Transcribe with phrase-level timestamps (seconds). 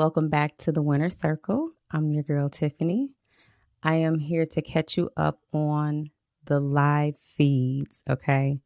[0.00, 1.72] welcome back to the Winner Circle.
[1.90, 3.10] I'm your girl, Tiffany.
[3.82, 6.08] I am here to catch you up on
[6.46, 8.60] the live feeds, okay?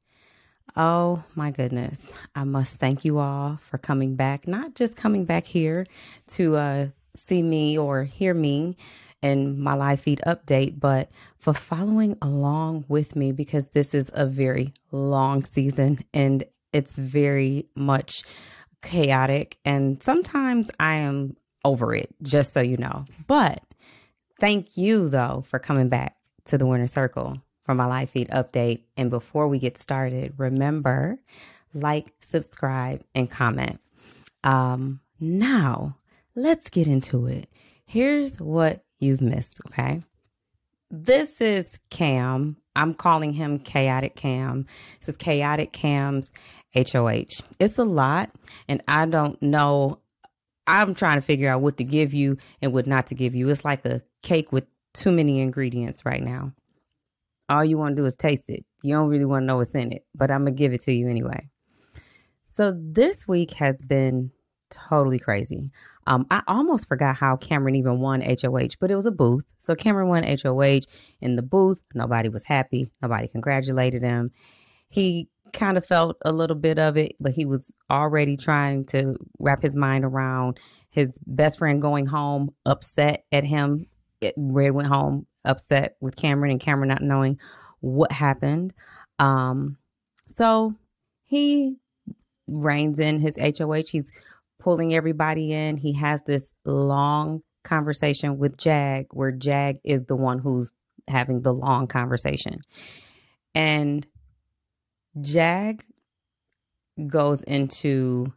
[0.77, 2.13] Oh my goodness.
[2.37, 5.89] I must thank you all for coming back, not just coming back here
[6.35, 8.77] to uh, see me or hear me
[9.21, 14.25] and my live feed update, but for following along with me because this is a
[14.25, 18.23] very long season and it's very much
[18.85, 19.59] chaotic.
[19.65, 23.07] And sometimes I am over it, just so you know.
[23.27, 23.63] But
[24.39, 26.17] thank you, though, for coming back
[26.47, 28.83] to the Winner Circle for my live feed update.
[28.97, 31.19] And before we get started, remember
[31.75, 33.81] like, subscribe, and comment.
[34.45, 35.97] Um, now,
[36.35, 37.49] let's get into it.
[37.85, 40.03] Here's what you've missed, okay?
[40.91, 42.57] This is Cam.
[42.77, 44.67] I'm calling him Chaotic Cam.
[45.01, 46.31] This is Chaotic Cam's
[46.75, 47.43] HOH.
[47.59, 48.31] It's a lot,
[48.69, 50.01] and I don't know.
[50.67, 53.49] I'm trying to figure out what to give you and what not to give you.
[53.49, 56.53] It's like a cake with too many ingredients right now.
[57.49, 58.65] All you want to do is taste it.
[58.83, 60.81] You don't really want to know what's in it, but I'm going to give it
[60.83, 61.49] to you anyway.
[62.51, 64.31] So this week has been
[64.71, 65.71] totally crazy.
[66.07, 69.45] Um, I almost forgot how Cameron even won HOH, but it was a booth.
[69.59, 70.81] So Cameron won HOH
[71.21, 71.81] in the booth.
[71.95, 72.91] Nobody was happy.
[73.03, 74.31] Nobody congratulated him.
[74.89, 79.17] He kind of felt a little bit of it, but he was already trying to
[79.39, 80.59] wrap his mind around
[80.91, 83.87] his best friend going home upset at him.
[84.21, 87.39] It, Red went home upset with Cameron and Cameron not knowing
[87.81, 88.75] what happened.
[89.19, 89.79] Um,
[90.27, 90.75] so
[91.25, 91.77] he
[92.47, 93.91] reins in his HOH.
[93.91, 94.13] He's
[94.59, 95.77] pulling everybody in.
[95.77, 100.73] He has this long conversation with Jag, where Jag is the one who's
[101.09, 102.59] having the long conversation.
[103.55, 104.07] And
[105.21, 105.85] Jag
[107.07, 108.33] goes into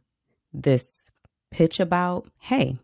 [0.53, 1.11] this
[1.51, 2.77] pitch about, hey,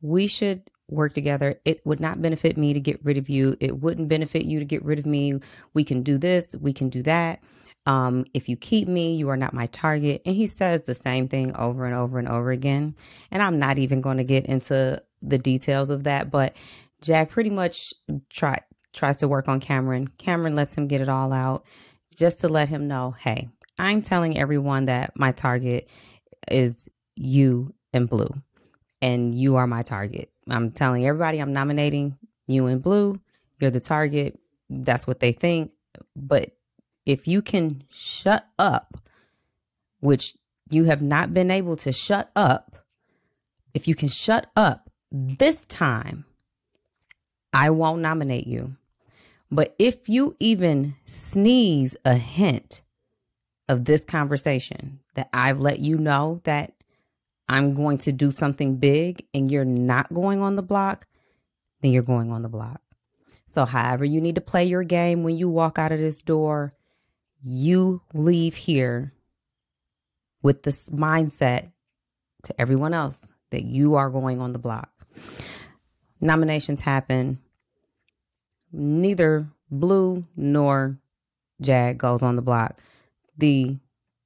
[0.00, 1.60] we should work together.
[1.64, 3.56] It would not benefit me to get rid of you.
[3.60, 5.40] It wouldn't benefit you to get rid of me.
[5.74, 7.42] We can do this, we can do that.
[7.86, 10.22] Um, if you keep me, you are not my target.
[10.26, 12.96] And he says the same thing over and over and over again.
[13.30, 16.56] And I'm not even going to get into the details of that, but
[17.00, 17.94] Jag pretty much
[18.28, 18.58] try,
[18.92, 20.08] tries to work on Cameron.
[20.18, 21.64] Cameron lets him get it all out
[22.16, 25.88] just to let him know hey, I'm telling everyone that my target
[26.50, 28.30] is you and blue,
[29.00, 30.30] and you are my target.
[30.48, 32.16] I'm telling everybody I'm nominating
[32.46, 33.20] you and blue.
[33.58, 34.38] You're the target.
[34.68, 35.72] That's what they think.
[36.14, 36.56] But
[37.04, 38.96] if you can shut up,
[40.00, 40.36] which
[40.70, 42.76] you have not been able to shut up,
[43.74, 46.24] if you can shut up this time,
[47.52, 48.76] I won't nominate you.
[49.50, 52.82] But if you even sneeze a hint
[53.68, 56.72] of this conversation that I've let you know that
[57.48, 61.06] I'm going to do something big and you're not going on the block,
[61.80, 62.80] then you're going on the block.
[63.46, 66.74] So, however, you need to play your game when you walk out of this door,
[67.42, 69.14] you leave here
[70.42, 71.70] with this mindset
[72.42, 74.90] to everyone else that you are going on the block.
[76.20, 77.38] Nominations happen
[78.72, 80.98] neither Blue nor
[81.60, 82.78] Jag goes on the block.
[83.36, 83.78] The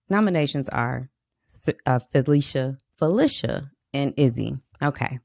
[0.08, 1.08] nominations are
[1.86, 4.58] uh, Felicia, Felicia, and Izzy.
[4.82, 5.18] Okay,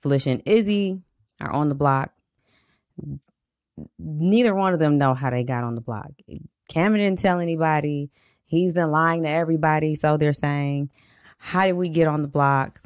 [0.00, 1.02] Felicia and Izzy
[1.40, 2.12] are on the block.
[3.98, 6.10] Neither one of them know how they got on the block.
[6.68, 8.10] Cameron didn't tell anybody.
[8.44, 10.90] He's been lying to everybody, so they're saying,
[11.38, 12.80] "How did we get on the block?"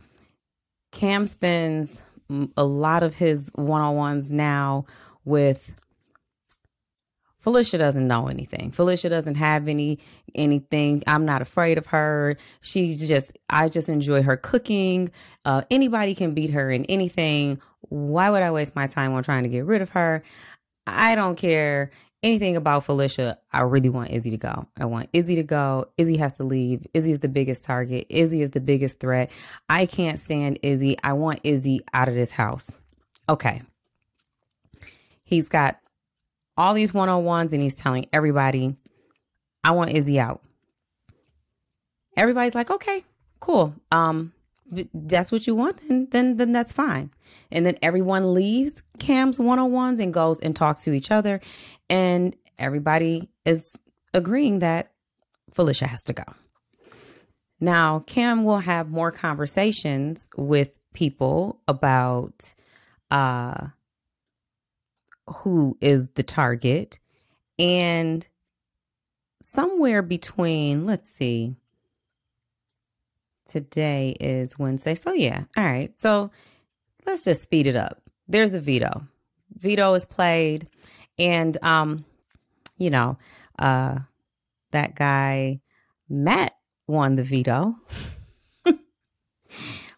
[0.91, 2.03] Cam spends
[2.57, 4.87] a lot of his one-on-ones now
[5.25, 5.73] with
[7.43, 8.71] Felicia doesn't know anything.
[8.71, 9.99] Felicia doesn't have any
[10.35, 11.03] anything.
[11.09, 12.37] I'm not afraid of her.
[12.61, 15.11] She's just I just enjoy her cooking.
[15.45, 17.61] Uh, anybody can beat her in anything.
[17.89, 20.23] Why would I waste my time on trying to get rid of her?
[20.87, 21.91] I don't care
[22.23, 23.39] anything about Felicia.
[23.53, 24.69] I really want Izzy to go.
[24.79, 25.89] I want Izzy to go.
[25.99, 26.87] Izzy has to leave.
[26.95, 28.07] Izzy is the biggest target.
[28.09, 29.33] Izzy is the biggest threat.
[29.69, 30.97] I can't stand Izzy.
[31.03, 32.71] I want Izzy out of this house.
[33.29, 33.63] Okay.
[35.33, 35.79] He's got
[36.59, 38.77] all these one on ones and he's telling everybody,
[39.65, 40.43] I want Izzy out.
[42.19, 43.03] Everybody's like, okay,
[43.41, 43.75] cool.
[43.91, 44.35] Um,
[44.93, 47.11] that's what you want, then then then that's fine.
[47.51, 51.41] And then everyone leaves Cam's one on ones and goes and talks to each other,
[51.89, 53.75] and everybody is
[54.13, 54.93] agreeing that
[55.55, 56.25] Felicia has to go.
[57.59, 62.53] Now, Cam will have more conversations with people about
[63.11, 63.69] uh
[65.33, 66.99] who is the target.
[67.59, 68.27] And
[69.43, 71.57] somewhere between, let's see,
[73.53, 74.95] Today is Wednesday.
[74.95, 75.45] So, yeah.
[75.59, 75.93] All right.
[76.01, 76.31] So,
[77.05, 78.01] let's just speed it up.
[78.27, 79.07] There's the veto.
[79.59, 80.69] Veto is played.
[81.19, 82.07] And, um,
[82.79, 83.19] you know,
[83.59, 83.99] uh,
[84.71, 85.61] that guy,
[86.09, 86.57] Matt,
[86.87, 87.77] won the veto.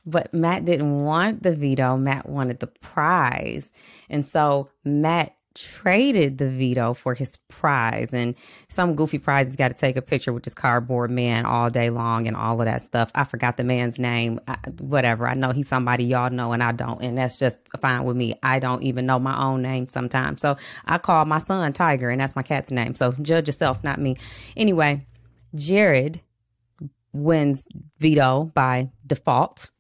[0.07, 1.97] but Matt didn't want the veto.
[1.97, 3.71] Matt wanted the prize.
[4.09, 8.13] And so Matt traded the veto for his prize.
[8.13, 8.35] And
[8.69, 11.91] some goofy prize he's got to take a picture with this cardboard man all day
[11.91, 13.11] long and all of that stuff.
[13.15, 14.41] I forgot the man's name.
[14.49, 15.29] I, whatever.
[15.29, 17.03] I know he's somebody y'all know and i don't.
[17.03, 18.35] And that's just fine with me.
[18.43, 20.41] I don't even know my own name sometimes.
[20.43, 20.57] So
[20.87, 22.95] i call my son tiger and that's my cat's name.
[22.95, 24.17] So judge yourself not me.
[24.57, 25.07] Anyway
[25.55, 26.21] jared
[27.13, 27.69] wins
[27.99, 29.71] veto by default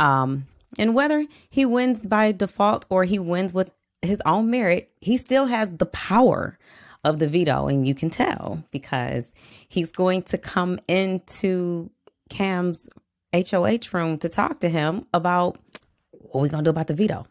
[0.00, 0.46] um
[0.78, 3.70] and whether he wins by default or he wins with
[4.02, 6.58] his own merit, he still has the power
[7.04, 7.68] of the veto.
[7.68, 9.32] And you can tell because
[9.68, 11.90] he's going to come into
[12.28, 12.88] Cam's
[13.32, 15.58] HOH room to talk to him about
[16.10, 17.26] what we're going to do about the veto.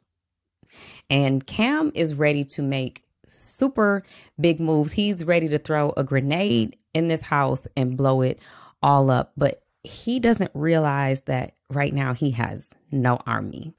[1.10, 4.04] And Cam is ready to make super
[4.40, 4.94] big moves.
[4.94, 8.40] He's ready to throw a grenade in this house and blow it
[8.82, 9.32] all up.
[9.38, 13.74] But he doesn't realize that right now he has no army.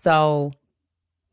[0.00, 0.52] So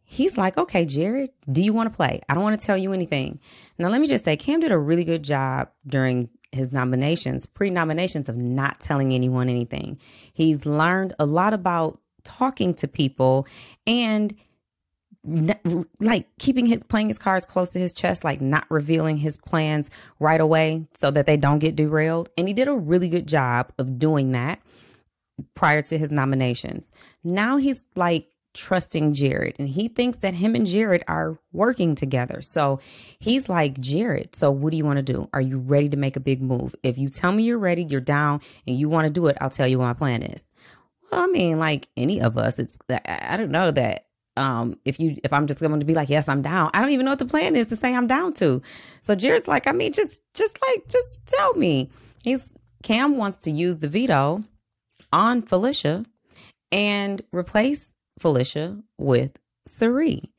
[0.03, 2.21] he's like, okay, Jared, do you want to play?
[2.27, 3.39] I don't want to tell you anything.
[3.77, 7.69] Now, let me just say, Cam did a really good job during his nominations, pre
[7.69, 9.99] nominations, of not telling anyone anything.
[10.33, 13.47] He's learned a lot about talking to people
[13.87, 14.35] and
[15.99, 19.89] like keeping his playing his cards close to his chest like not revealing his plans
[20.19, 23.71] right away so that they don't get derailed and he did a really good job
[23.77, 24.61] of doing that
[25.55, 26.89] prior to his nominations
[27.23, 32.41] now he's like trusting Jared and he thinks that him and Jared are working together.
[32.41, 32.79] So
[33.19, 35.27] he's like, Jared, so what do you want to do?
[35.33, 36.75] Are you ready to make a big move?
[36.83, 39.49] If you tell me you're ready, you're down and you want to do it, I'll
[39.49, 40.43] tell you what my plan is.
[41.11, 44.05] Well, I mean, like any of us, it's, I don't know that
[44.35, 46.69] um if you if i'm just going to be like yes i'm down.
[46.73, 48.61] I don't even know what the plan is to say i'm down to.
[49.01, 51.89] So jared's like i mean just just like just tell me.
[52.23, 52.53] He's
[52.83, 54.41] cam wants to use the veto
[55.11, 56.05] on felicia
[56.71, 59.37] and replace Felicia with
[59.67, 60.31] Cirie.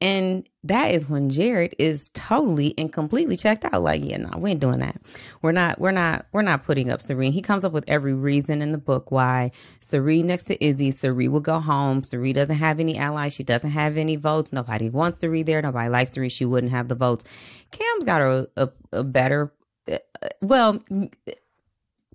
[0.00, 3.82] And that is when Jared is totally and completely checked out.
[3.82, 5.00] Like, yeah, no, we ain't doing that.
[5.42, 7.32] We're not, we're not, we're not putting up Cirie.
[7.32, 9.50] He comes up with every reason in the book why
[9.80, 12.04] Cirie next to Izzy, Cirie will go home.
[12.04, 13.34] Cirie doesn't have any allies.
[13.34, 14.52] She doesn't have any votes.
[14.52, 15.60] Nobody wants Cirie there.
[15.60, 16.28] Nobody likes Cirie.
[16.28, 17.24] She wouldn't have the votes.
[17.72, 19.52] Cam's got a, a, a better,
[19.90, 19.98] uh,
[20.40, 20.80] well,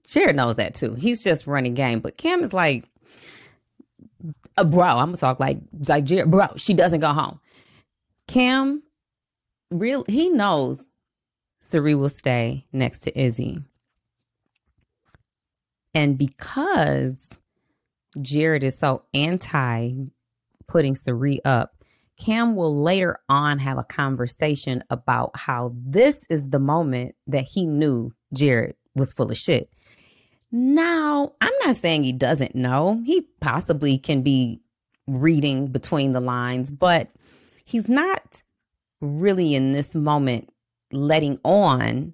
[0.08, 0.94] Jared knows that too.
[0.94, 2.88] He's just running game, but Cam is like,
[4.56, 5.58] uh, bro, I'm gonna talk like
[5.88, 6.48] like Jared, bro.
[6.56, 7.40] She doesn't go home.
[8.28, 8.84] Cam,
[9.72, 10.88] real, he knows
[11.62, 13.62] Cirie will stay next to Izzy,
[15.94, 17.38] and because
[18.22, 19.92] Jared is so anti
[20.68, 21.84] putting Cirie up,
[22.18, 27.66] Cam will later on have a conversation about how this is the moment that he
[27.66, 29.70] knew Jared was full of shit.
[30.52, 33.02] Now, I'm not saying he doesn't know.
[33.06, 34.62] He possibly can be
[35.08, 37.10] reading between the lines, but
[37.64, 38.42] he's not
[39.02, 40.50] really in this moment
[40.92, 42.14] letting on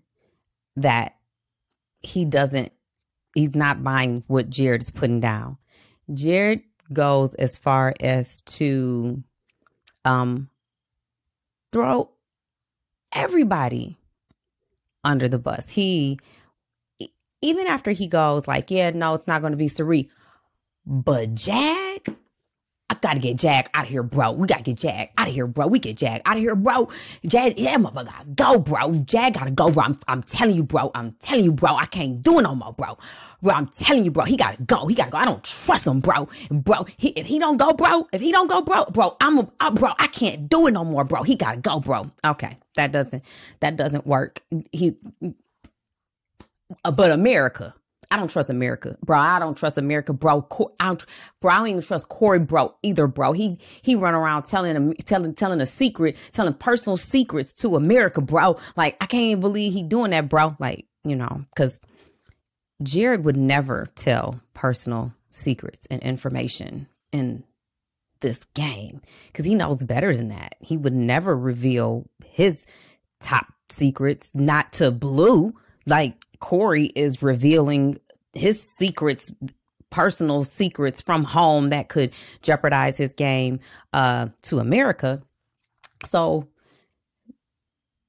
[0.76, 1.16] that
[2.02, 2.72] he doesn't,
[3.36, 5.58] he's not buying what Jared is putting down.
[6.14, 9.24] Jared goes as far as to
[10.06, 10.50] um,
[11.72, 12.10] throw
[13.12, 13.98] everybody
[15.04, 15.70] under the bus.
[15.70, 16.20] He
[17.42, 20.10] even after he goes like, yeah, no, it's not going to be Cirie,
[20.86, 22.14] but Jag, I
[23.02, 24.32] gotta get Jag out of here, bro.
[24.34, 25.68] We gotta get Jag out of here, bro.
[25.68, 26.90] We get Jag out of here, bro.
[27.24, 28.94] Jag, yeah, motherfucker, go, bro.
[29.08, 29.84] Jag gotta go, bro.
[29.84, 30.92] I'm, I'm telling you, bro.
[30.96, 31.76] I'm telling you, bro.
[31.76, 32.98] I can't do it no more, bro.
[33.42, 34.26] Bro, I'm telling you, bro.
[34.26, 34.88] He gotta go.
[34.88, 35.18] He gotta go.
[35.18, 36.30] I don't trust him, bro.
[36.52, 39.50] Bro, he, if he don't go, bro, if he don't go, bro, bro, I'm, a,
[39.60, 39.92] I, bro.
[40.00, 41.24] I can't do it no more, bro.
[41.24, 42.12] He gotta go, bro.
[42.26, 43.24] Okay, that doesn't,
[43.62, 44.42] that doesn't work.
[44.72, 44.98] He
[46.86, 47.76] uh, but America.
[48.12, 49.20] I don't trust America, bro.
[49.20, 50.48] I don't trust America, bro.
[50.80, 51.06] I don't,
[51.42, 51.52] bro.
[51.52, 53.34] I don't even trust Corey, bro, either, bro.
[53.34, 58.58] He he run around telling telling telling a secret, telling personal secrets to America, bro.
[58.76, 60.56] Like I can't even believe he doing that, bro.
[60.60, 61.82] Like you know, because
[62.82, 67.44] Jared would never tell personal secrets and information in
[68.22, 70.56] this game because he knows better than that.
[70.60, 72.66] He would never reveal his
[73.20, 75.54] top secrets, not to Blue.
[75.86, 78.00] Like Corey is revealing
[78.34, 79.32] his secrets,
[79.90, 83.60] personal secrets from home that could jeopardize his game
[83.94, 85.22] uh, to America.
[86.06, 86.48] So,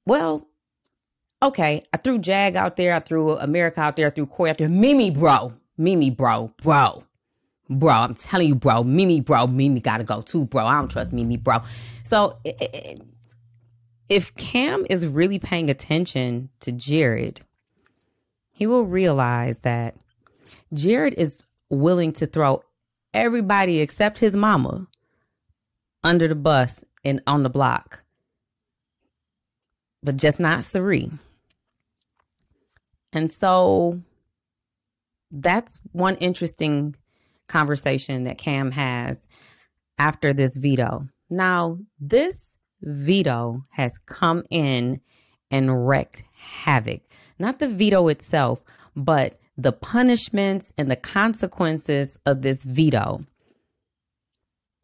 [0.06, 0.46] well,
[1.42, 4.58] okay, I threw Jag out there, I threw America out there, I threw Corey out
[4.58, 4.68] there.
[4.68, 7.04] Mimi, bro, Mimi, bro, bro,
[7.70, 7.92] bro.
[7.92, 8.84] I'm telling you, bro.
[8.84, 9.46] Mimi, bro.
[9.46, 10.66] Mimi gotta go too, bro.
[10.66, 11.62] I don't trust Mimi, bro.
[12.04, 12.38] So
[14.08, 17.40] if Cam is really paying attention to Jared,
[18.60, 19.96] he will realize that
[20.74, 21.38] Jared is
[21.70, 22.62] willing to throw
[23.14, 24.86] everybody except his mama
[26.04, 28.04] under the bus and on the block,
[30.02, 31.10] but just not Cirie.
[33.14, 34.02] And so
[35.30, 36.96] that's one interesting
[37.48, 39.26] conversation that Cam has
[39.96, 41.08] after this veto.
[41.30, 45.00] Now, this veto has come in
[45.50, 47.00] and wrecked havoc.
[47.40, 48.62] Not the veto itself,
[48.94, 53.24] but the punishments and the consequences of this veto.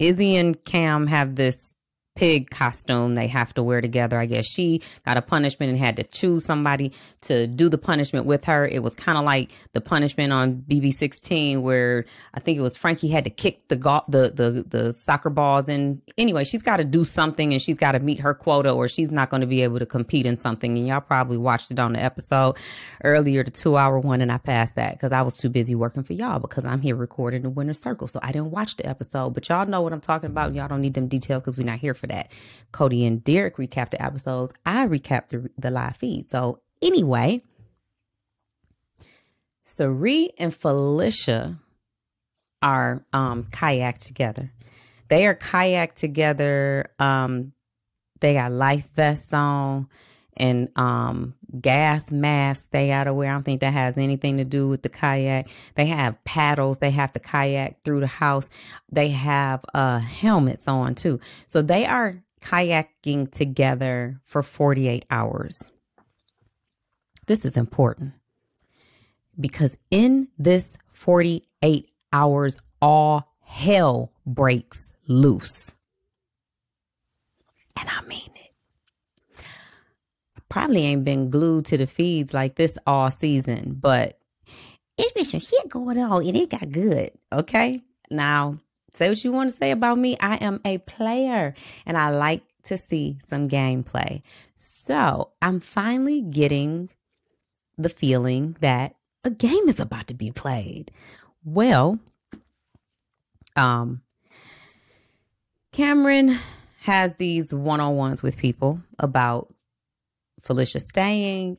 [0.00, 1.75] Izzy and Cam have this
[2.16, 4.18] pig costume they have to wear together.
[4.18, 6.92] I guess she got a punishment and had to choose somebody
[7.22, 8.66] to do the punishment with her.
[8.66, 13.08] It was kind of like the punishment on BB16 where I think it was Frankie
[13.08, 16.84] had to kick the go- the the the soccer balls and anyway, she's got to
[16.84, 19.62] do something and she's got to meet her quota or she's not going to be
[19.62, 20.76] able to compete in something.
[20.76, 22.56] And y'all probably watched it on the episode
[23.04, 26.14] earlier, the 2-hour one and I passed that cuz I was too busy working for
[26.14, 28.08] y'all because I'm here recording the Winner Circle.
[28.08, 30.54] So I didn't watch the episode, but y'all know what I'm talking about.
[30.54, 32.32] Y'all don't need them details cuz we're not here for for that.
[32.72, 34.52] Cody and Derrick recap the episodes.
[34.64, 36.28] I recap the, the live feed.
[36.28, 37.42] So anyway,
[39.66, 41.58] Cirie and Felicia
[42.62, 44.52] are um, kayak together.
[45.08, 46.90] They are kayak together.
[46.98, 47.52] Um,
[48.20, 49.88] they got life vests on
[50.36, 53.30] and um, gas masks they gotta wear.
[53.30, 55.48] I don't think that has anything to do with the kayak.
[55.74, 56.78] They have paddles.
[56.78, 58.48] They have to kayak through the house.
[58.90, 61.20] They have uh, helmets on too.
[61.46, 65.72] So they are kayaking together for 48 hours.
[67.26, 68.12] This is important
[69.38, 75.74] because in this 48 hours, all hell breaks loose.
[77.78, 78.45] And I mean it
[80.48, 84.18] probably ain't been glued to the feeds like this all season, but
[84.98, 87.10] it's been some shit going on and it got good.
[87.32, 87.82] Okay.
[88.10, 88.58] Now,
[88.90, 90.16] say what you want to say about me.
[90.20, 94.22] I am a player and I like to see some gameplay.
[94.56, 96.90] So I'm finally getting
[97.76, 100.90] the feeling that a game is about to be played.
[101.44, 101.98] Well,
[103.54, 104.02] um,
[105.72, 106.38] Cameron
[106.80, 109.52] has these one on ones with people about
[110.40, 111.58] Felicia staying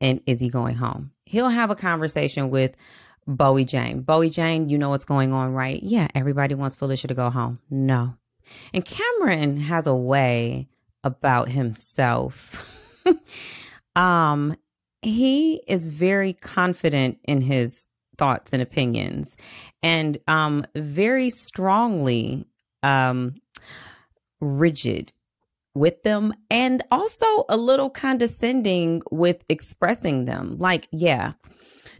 [0.00, 1.12] and Izzy going home.
[1.24, 2.76] He'll have a conversation with
[3.26, 4.02] Bowie Jane.
[4.02, 5.82] Bowie Jane, you know what's going on, right?
[5.82, 7.58] Yeah, everybody wants Felicia to go home.
[7.70, 8.14] No.
[8.72, 10.68] And Cameron has a way
[11.04, 12.64] about himself.
[13.96, 14.56] um,
[15.02, 19.36] he is very confident in his thoughts and opinions
[19.80, 22.44] and um very strongly
[22.82, 23.36] um
[24.40, 25.12] rigid
[25.78, 30.56] with them and also a little condescending with expressing them.
[30.58, 31.32] Like, yeah,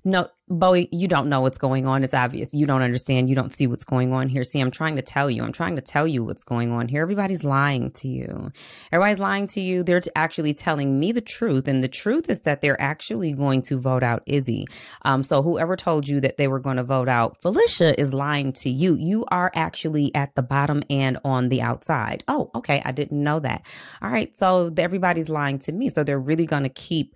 [0.04, 2.04] no, Bowie, you don't know what's going on.
[2.04, 2.54] It's obvious.
[2.54, 3.28] You don't understand.
[3.28, 4.44] You don't see what's going on here.
[4.44, 5.42] See, I'm trying to tell you.
[5.42, 7.02] I'm trying to tell you what's going on here.
[7.02, 8.50] Everybody's lying to you.
[8.90, 9.82] Everybody's lying to you.
[9.82, 11.68] They're actually telling me the truth.
[11.68, 14.66] And the truth is that they're actually going to vote out Izzy.
[15.02, 18.52] Um, so whoever told you that they were going to vote out Felicia is lying
[18.54, 18.94] to you.
[18.94, 22.24] You are actually at the bottom and on the outside.
[22.26, 22.80] Oh, okay.
[22.84, 23.66] I didn't know that.
[24.00, 24.34] All right.
[24.36, 25.88] So everybody's lying to me.
[25.90, 27.14] So they're really going to keep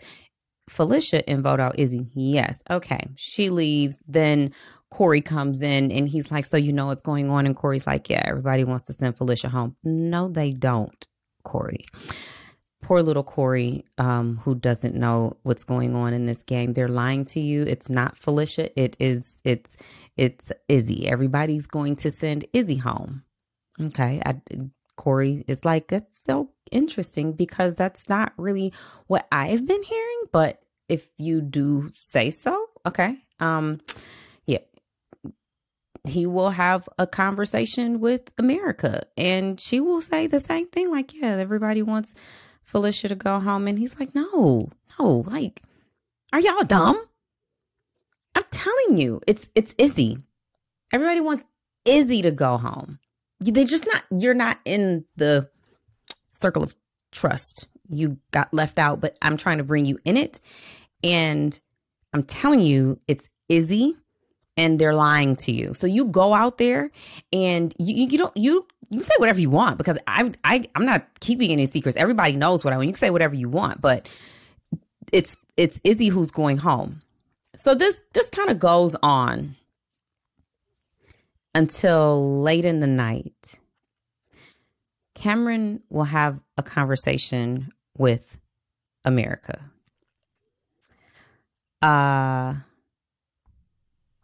[0.69, 2.07] Felicia and vote out Izzy.
[2.15, 2.63] Yes.
[2.71, 3.09] Okay.
[3.17, 4.03] She leaves.
[4.07, 4.53] Then
[4.91, 7.47] Corey comes in and he's like, So you know what's going on?
[7.47, 9.77] And Corey's like, Yeah, everybody wants to send Felicia home.
[9.83, 11.07] No, they don't,
[11.45, 11.87] Corey.
[12.81, 16.73] Poor little Corey, um, who doesn't know what's going on in this game.
[16.73, 17.63] They're lying to you.
[17.63, 18.77] It's not Felicia.
[18.81, 19.77] It is it's
[20.17, 21.09] it's Izzy.
[21.09, 23.23] Everybody's going to send Izzy home.
[23.81, 24.21] Okay.
[24.25, 24.41] I
[25.03, 28.73] Corey is like, that's so interesting because that's not really
[29.09, 30.23] what I've been hearing.
[30.31, 33.17] But if you do say so, okay.
[33.41, 33.81] Um,
[34.47, 34.61] yeah.
[36.07, 41.13] He will have a conversation with America and she will say the same thing, like,
[41.13, 42.15] yeah, everybody wants
[42.63, 43.67] Felicia to go home.
[43.67, 45.63] And he's like, no, no, like,
[46.33, 47.05] are y'all dumb?
[48.37, 50.19] I'm telling you, it's it's Izzy.
[50.93, 51.45] Everybody wants
[51.85, 53.01] Izzy to go home
[53.43, 55.49] they just not you're not in the
[56.31, 56.75] circle of
[57.11, 57.69] trust.
[57.89, 60.41] You got left out, but I'm trying to bring you in it.
[61.05, 61.59] And
[62.13, 63.95] I'm telling you, it's Izzy
[64.57, 65.75] and they're lying to you.
[65.75, 66.91] So you go out there
[67.33, 71.07] and you you don't you you say whatever you want because I I I'm not
[71.21, 71.97] keeping any secrets.
[71.97, 72.89] Everybody knows what I want.
[72.89, 74.09] You can say whatever you want, but
[75.13, 77.01] it's it's Izzy who's going home.
[77.57, 79.57] so this this kind of goes on
[81.55, 83.59] until late in the night.
[85.15, 88.39] Cameron will have a conversation with
[89.05, 89.61] America.
[91.81, 92.55] Uh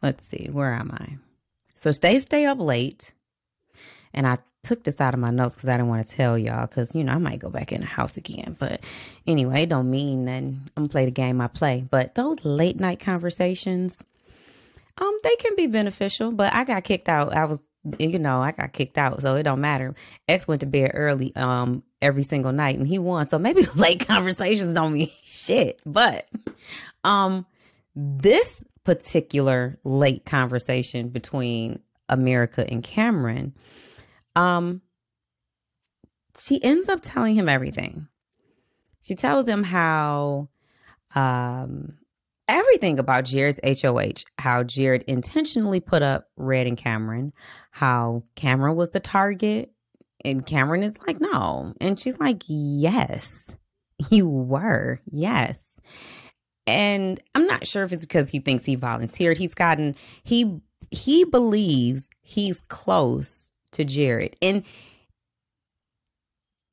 [0.03, 1.19] let's see, where am I?
[1.75, 3.15] So they stay up late.
[4.15, 6.67] And I took this out of my notes because I didn't want to tell y'all
[6.67, 8.57] because you know I might go back in the house again.
[8.59, 8.83] But
[9.27, 11.85] anyway, it don't mean that I'm gonna play the game I play.
[11.89, 14.03] But those late night conversations,
[14.99, 16.33] um, they can be beneficial.
[16.33, 17.35] But I got kicked out.
[17.35, 17.61] I was
[17.99, 19.95] you know, I got kicked out, so it don't matter.
[20.29, 23.27] X went to bed early um every single night and he won.
[23.27, 25.81] So maybe late conversations don't mean shit.
[25.87, 26.29] But
[27.05, 27.47] um
[27.95, 33.55] this particular late conversation between America and Cameron
[34.39, 34.83] um,
[36.39, 38.07] she ends up telling him everything.
[39.01, 40.49] She tells him how
[41.15, 41.99] um,
[42.49, 47.33] everything about Jared's HOH, how Jared intentionally put up Red and Cameron,
[47.71, 49.71] how Cameron was the target.
[50.25, 51.75] And Cameron is like, no.
[51.81, 53.57] And she's like, yes,
[54.11, 55.01] you were.
[55.11, 55.81] Yes.
[56.67, 59.39] And I'm not sure if it's because he thinks he volunteered.
[59.39, 64.37] He's gotten, he, he believes he's close to Jared.
[64.43, 64.65] And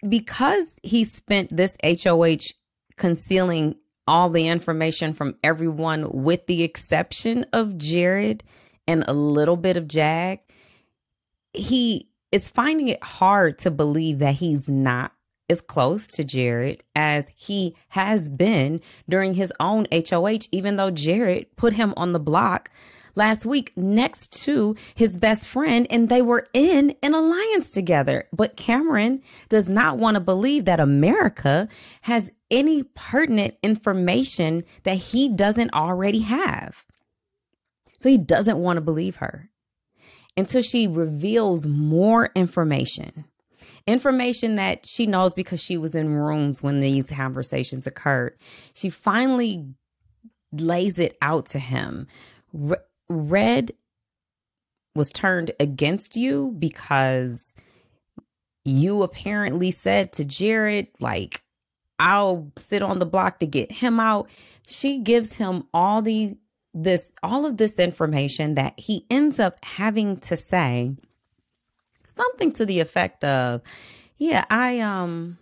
[0.08, 2.54] because he spent this HOH
[2.98, 3.76] concealing
[4.08, 8.44] all the information from everyone with the exception of Jared
[8.88, 10.40] and a little bit of Jag,
[11.54, 15.12] he is finding it hard to believe that he's not
[15.50, 21.56] as close to Jared as he has been during his own HOH, even though Jared
[21.56, 22.70] put him on the block
[23.16, 28.28] last week next to his best friend and they were in an alliance together.
[28.32, 31.68] But Cameron does not want to believe that America
[32.02, 36.86] has any pertinent information that he doesn't already have.
[38.02, 39.50] So he doesn't want to believe her
[40.38, 43.26] until she reveals more information.
[43.88, 48.38] Information that she knows because she was in rooms when these conversations occurred.
[48.74, 49.66] She finally
[50.52, 52.08] lays it out to him
[53.10, 53.72] red
[54.96, 57.54] was turned against you because
[58.64, 61.44] you apparently said to Jared, like,
[62.00, 64.30] I'll sit on the block to get him out.
[64.68, 66.38] She gives him all the
[66.74, 70.94] this all of this information that he ends up having to say
[72.14, 73.62] something to the effect of,
[74.18, 75.38] yeah, I um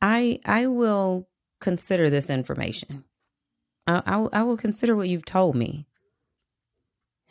[0.00, 1.28] I I will
[1.60, 3.04] consider this information.
[3.86, 5.86] I, I, I will consider what you've told me.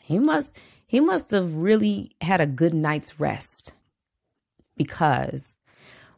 [0.02, 3.76] He must he must have really had a good night's rest
[4.76, 5.54] because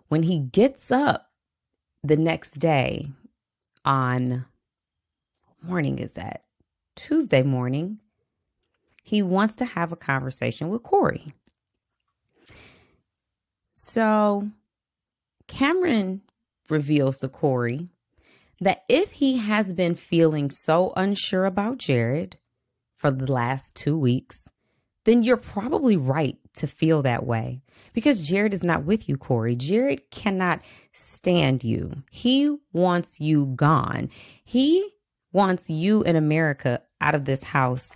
[0.07, 1.29] when he gets up
[2.03, 3.07] the next day
[3.85, 4.45] on
[5.61, 6.43] morning is that
[6.95, 7.99] Tuesday morning,
[9.03, 11.33] he wants to have a conversation with Corey.
[13.75, 14.49] So
[15.47, 16.21] Cameron
[16.69, 17.89] reveals to Corey
[18.59, 22.37] that if he has been feeling so unsure about Jared,
[23.03, 24.47] for the last two weeks,
[25.03, 27.61] then you're probably right to feel that way
[27.91, 29.57] because Jared is not with you, Corey.
[29.57, 30.61] Jared cannot
[30.93, 32.03] stand you.
[32.09, 34.09] He wants you gone.
[34.45, 34.89] He
[35.33, 37.93] wants you in America out of this house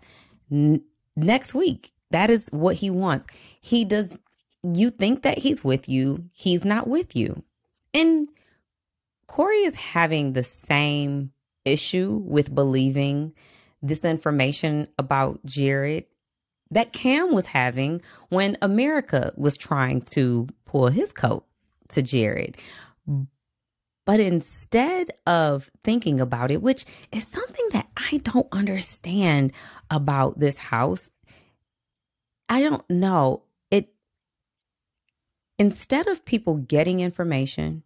[0.51, 0.83] n-
[1.15, 1.93] next week.
[2.11, 3.27] That is what he wants.
[3.61, 4.19] He does,
[4.61, 7.43] you think that he's with you, he's not with you.
[7.93, 8.27] And
[9.25, 11.31] Corey is having the same
[11.63, 13.31] issue with believing
[13.81, 16.05] this information about Jared
[16.71, 21.45] that Cam was having when America was trying to pull his coat
[21.89, 22.57] to Jared.
[24.05, 29.51] But instead of thinking about it, which is something that I don't understand
[29.89, 31.11] about this house,
[32.49, 33.43] I don't know.
[33.69, 33.93] It
[35.59, 37.83] instead of people getting information,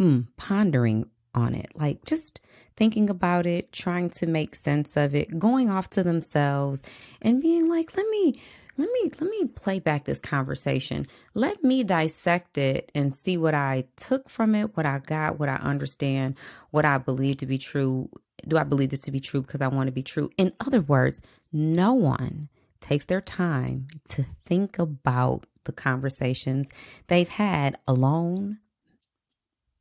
[0.00, 2.40] mm, pondering on it, like just
[2.76, 6.82] thinking about it, trying to make sense of it, going off to themselves
[7.22, 8.40] and being like, let me
[8.76, 11.06] let me let me play back this conversation.
[11.34, 15.48] Let me dissect it and see what I took from it, what I got, what
[15.48, 16.34] I understand,
[16.70, 18.10] what I believe to be true.
[18.46, 20.30] Do I believe this to be true because I want to be true?
[20.36, 21.20] In other words,
[21.52, 22.48] no one
[22.80, 26.70] takes their time to think about the conversations
[27.06, 28.58] they've had alone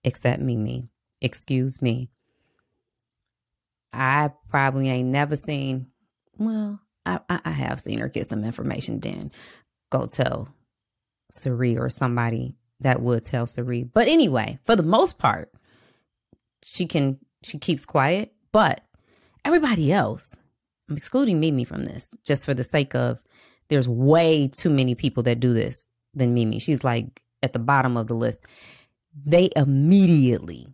[0.04, 0.90] except Mimi.
[1.20, 2.10] Excuse me.
[3.94, 5.88] I probably ain't never seen.
[6.38, 9.00] Well, I, I have seen her get some information.
[9.00, 9.32] Then
[9.92, 10.50] go tell
[11.32, 13.84] Cirie or somebody that would tell Cirie.
[13.84, 15.52] But anyway, for the most part,
[16.64, 18.34] she can she keeps quiet.
[18.52, 18.84] But
[19.46, 20.36] Everybody else,
[20.90, 23.22] I'm excluding Mimi from this just for the sake of
[23.68, 26.60] there's way too many people that do this than Mimi.
[26.60, 28.40] She's like at the bottom of the list.
[29.26, 30.68] They immediately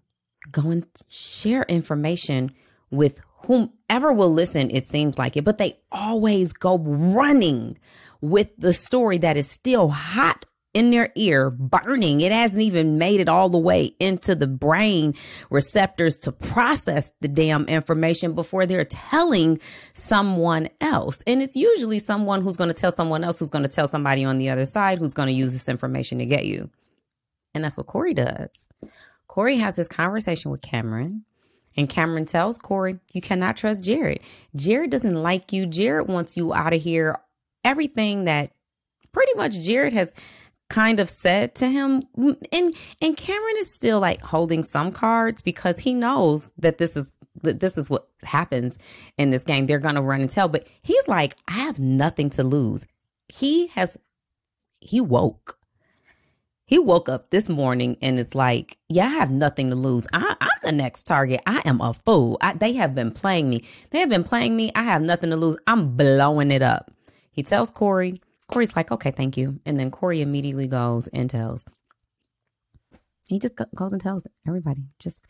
[0.51, 2.51] go and share information
[2.91, 7.77] with whomever will listen, it seems like it, but they always go running
[8.21, 12.21] with the story that is still hot in their ear, burning.
[12.21, 15.15] It hasn't even made it all the way into the brain
[15.49, 19.59] receptors to process the damn information before they're telling
[19.93, 21.23] someone else.
[21.25, 24.23] And it's usually someone who's going to tell someone else who's going to tell somebody
[24.23, 26.69] on the other side who's going to use this information to get you.
[27.55, 28.69] And that's what Corey does.
[29.27, 31.25] Corey has this conversation with Cameron.
[31.77, 34.19] And Cameron tells Corey, You cannot trust Jared.
[34.55, 35.65] Jared doesn't like you.
[35.65, 37.17] Jared wants you out of here.
[37.63, 38.51] Everything that
[39.11, 40.13] pretty much Jared has
[40.69, 42.03] kind of said to him
[42.51, 47.11] and and Cameron is still like holding some cards because he knows that this is
[47.41, 48.77] that this is what happens
[49.17, 49.65] in this game.
[49.65, 52.85] They're going to run and tell, but he's like I have nothing to lose.
[53.27, 53.97] He has
[54.79, 55.58] he woke.
[56.69, 60.05] He woke up this morning and it's like, yeah, I have nothing to lose.
[60.13, 61.41] I, am the next target.
[61.47, 62.37] I am a fool.
[62.41, 63.63] I, they have been playing me.
[63.89, 64.71] They have been playing me.
[64.75, 65.57] I have nothing to lose.
[65.65, 66.91] I'm blowing it up.
[67.31, 69.59] He tells Corey, Corey's like, okay, thank you.
[69.65, 71.65] And then Corey immediately goes and tells.
[73.29, 74.83] He just goes and tells everybody.
[74.99, 75.23] Just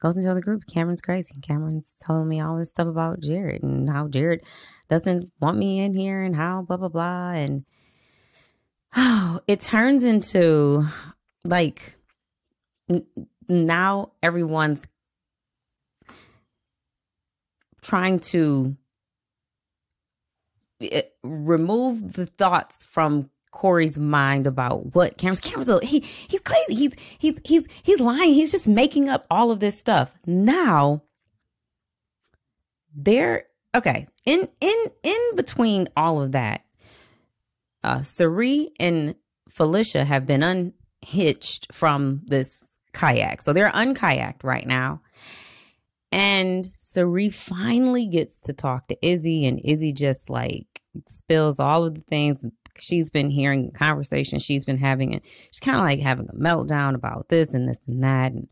[0.00, 0.68] goes tells the group.
[0.72, 1.34] Cameron's crazy.
[1.42, 4.44] Cameron's telling me all this stuff about Jared and how Jared
[4.88, 7.32] doesn't want me in here and how blah blah blah.
[7.32, 7.64] And
[8.96, 10.84] oh, it turns into
[11.44, 11.96] like
[12.88, 13.06] n-
[13.48, 14.82] now everyone's
[17.82, 18.76] trying to
[20.80, 26.74] it, remove the thoughts from Corey's mind about what Cameron's Cameron's he he's crazy.
[26.74, 28.34] He's he's he's he's lying.
[28.34, 30.14] He's just making up all of this stuff.
[30.26, 31.02] Now
[32.94, 34.08] there okay.
[34.26, 36.65] In in in between all of that,
[37.86, 39.14] uh Cirie and
[39.48, 43.42] Felicia have been unhitched from this kayak.
[43.42, 45.00] So they're unkayaked right now.
[46.10, 51.94] And Cirie finally gets to talk to Izzy, and Izzy just like spills all of
[51.94, 52.44] the things
[52.78, 56.94] she's been hearing, conversations she's been having, and she's kind of like having a meltdown
[56.94, 58.32] about this and this and that.
[58.32, 58.48] And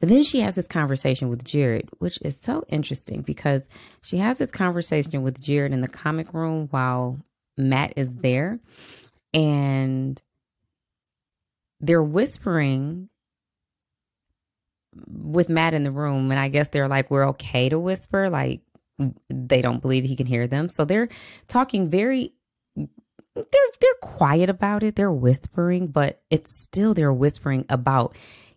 [0.00, 3.68] but then she has this conversation with Jared, which is so interesting because
[4.02, 7.18] she has this conversation with Jared in the comic room while
[7.56, 8.60] Matt is there.
[9.32, 10.20] And
[11.80, 13.08] they're whispering
[15.06, 18.60] with Matt in the room, and I guess they're like, we're okay to whisper, like
[19.28, 20.68] they don't believe he can hear them.
[20.68, 21.08] So they're
[21.48, 22.32] talking very
[23.34, 23.44] they're
[23.80, 24.96] they're quiet about it.
[24.96, 28.16] They're whispering, but it's still they're whispering about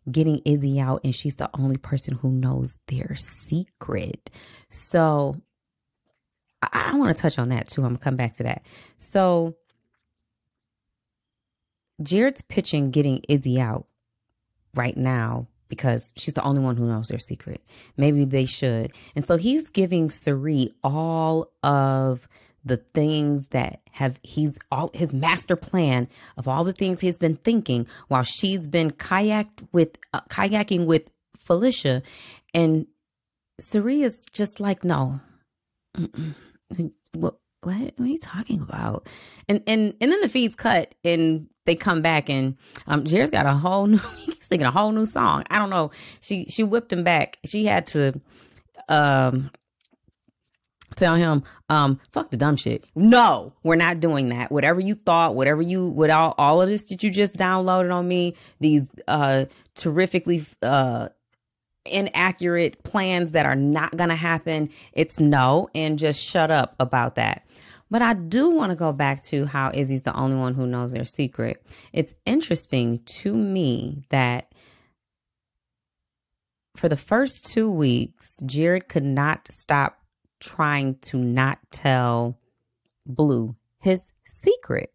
[0.10, 4.29] getting Izzy out and she's the only person who knows their secret.
[4.69, 5.41] So
[6.61, 7.81] I, I want to touch on that too.
[7.81, 8.63] I'm gonna come back to that.
[8.97, 9.55] So
[12.01, 13.87] Jared's pitching getting Izzy out
[14.75, 17.61] right now because she's the only one who knows their secret.
[17.97, 18.93] Maybe they should.
[19.15, 22.27] And so he's giving Cirie all of
[22.63, 27.37] the things that have he's all his master plan of all the things he's been
[27.37, 31.03] thinking while she's been kayaked with uh, kayaking with
[31.37, 32.03] Felicia
[32.53, 32.85] and
[33.59, 35.21] Cirie is just like no
[37.13, 39.08] what what are you talking about
[39.49, 43.45] and and and then the feeds cut and they come back and um Jared's got
[43.45, 45.43] a whole new he's singing a whole new song.
[45.49, 45.91] I don't know.
[46.21, 47.38] She she whipped him back.
[47.45, 48.21] She had to
[48.88, 49.51] um
[50.95, 52.86] tell him, um, fuck the dumb shit.
[52.95, 54.51] No, we're not doing that.
[54.51, 58.08] Whatever you thought, whatever you with all, all of this that you just downloaded on
[58.08, 61.10] me, these uh terrifically uh
[61.88, 67.45] inaccurate plans that are not gonna happen, it's no, and just shut up about that.
[67.89, 70.91] But I do want to go back to how Izzy's the only one who knows
[70.91, 71.65] their secret.
[71.93, 74.54] It's interesting to me that
[76.76, 80.00] for the first two weeks, Jared could not stop
[80.39, 82.38] trying to not tell
[83.06, 84.91] Blue his secret.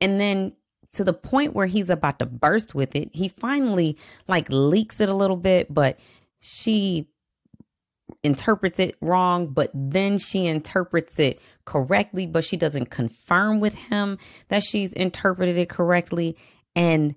[0.00, 0.52] And then
[0.92, 3.96] to the point where he's about to burst with it, he finally
[4.28, 5.98] like leaks it a little bit, but
[6.38, 7.08] she
[8.22, 14.18] interprets it wrong, but then she interprets it correctly, but she doesn't confirm with him
[14.48, 16.36] that she's interpreted it correctly.
[16.74, 17.14] And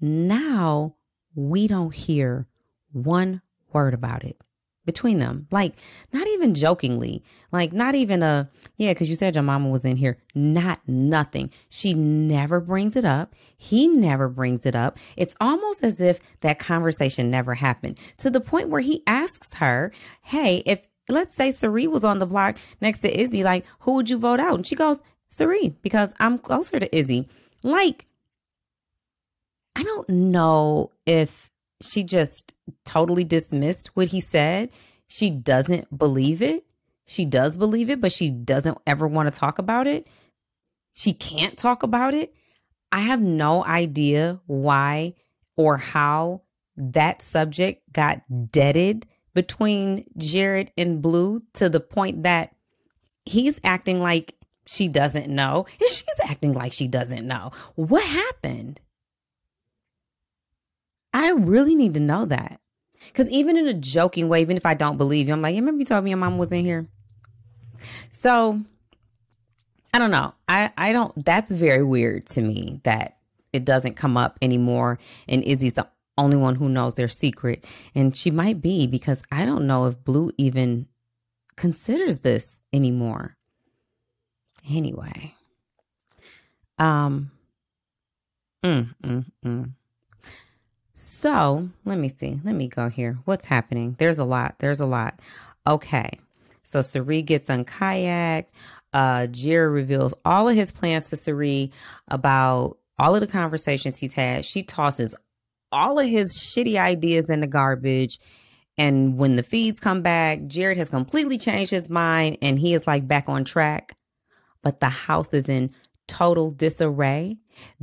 [0.00, 0.96] now
[1.34, 2.46] we don't hear
[2.92, 4.36] one word about it.
[4.84, 5.46] Between them.
[5.50, 5.74] Like,
[6.12, 7.22] not even jokingly.
[7.52, 10.18] Like, not even a, yeah, because you said your mama was in here.
[10.34, 11.50] Not nothing.
[11.68, 13.34] She never brings it up.
[13.56, 14.98] He never brings it up.
[15.16, 19.92] It's almost as if that conversation never happened to the point where he asks her,
[20.22, 24.10] hey, if, let's say Cirie was on the block next to Izzy, like, who would
[24.10, 24.54] you vote out?
[24.54, 27.28] And she goes, Cirie, because I'm closer to Izzy.
[27.62, 28.06] Like,
[29.76, 31.51] I don't know if
[31.82, 34.70] she just totally dismissed what he said.
[35.06, 36.64] She doesn't believe it.
[37.04, 40.06] She does believe it, but she doesn't ever want to talk about it.
[40.94, 42.34] She can't talk about it.
[42.90, 45.14] I have no idea why
[45.56, 46.42] or how
[46.76, 52.54] that subject got deaded between Jared and Blue to the point that
[53.24, 54.34] he's acting like
[54.66, 57.50] she doesn't know and she's acting like she doesn't know.
[57.74, 58.80] What happened?
[61.12, 62.60] I really need to know that.
[63.06, 65.60] Because even in a joking way, even if I don't believe you, I'm like, you
[65.60, 66.86] remember you told me your mom was in here?
[68.10, 68.60] So
[69.92, 70.34] I don't know.
[70.48, 73.18] I, I don't, that's very weird to me that
[73.52, 74.98] it doesn't come up anymore.
[75.28, 77.64] And Izzy's the only one who knows their secret.
[77.94, 80.86] And she might be because I don't know if Blue even
[81.56, 83.36] considers this anymore.
[84.70, 85.34] Anyway.
[86.78, 87.30] Um,
[88.64, 89.72] mm, mm, mm.
[91.22, 92.40] So let me see.
[92.42, 93.16] Let me go here.
[93.26, 93.94] What's happening?
[94.00, 94.56] There's a lot.
[94.58, 95.20] There's a lot.
[95.64, 96.18] Okay.
[96.64, 98.48] So Cirie gets on kayak.
[98.92, 101.70] Uh, Jared reveals all of his plans to Cirie
[102.08, 104.44] about all of the conversations he's had.
[104.44, 105.14] She tosses
[105.70, 108.18] all of his shitty ideas in the garbage.
[108.76, 112.88] And when the feeds come back, Jared has completely changed his mind and he is
[112.88, 113.96] like back on track.
[114.60, 115.70] But the house is in
[116.08, 117.36] total disarray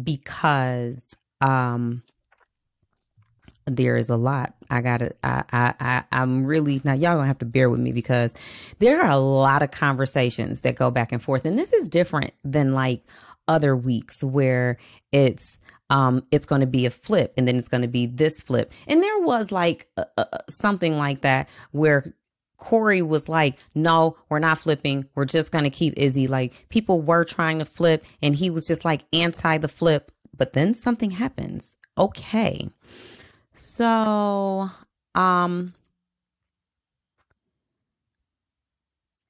[0.04, 2.04] because um
[3.76, 4.54] there is a lot.
[4.70, 7.92] I gotta, I, I, I, I'm really, now y'all gonna have to bear with me
[7.92, 8.36] because
[8.80, 11.46] there are a lot of conversations that go back and forth.
[11.46, 13.04] And this is different than like
[13.48, 14.78] other weeks where
[15.12, 18.42] it's, um, it's going to be a flip and then it's going to be this
[18.42, 18.72] flip.
[18.88, 22.14] And there was like a, a, something like that where
[22.58, 25.06] Corey was like, no, we're not flipping.
[25.16, 26.28] We're just going to keep Izzy.
[26.28, 30.12] Like people were trying to flip and he was just like anti the flip.
[30.38, 31.76] But then something happens.
[31.98, 32.70] Okay.
[33.60, 34.70] So,
[35.16, 35.74] um,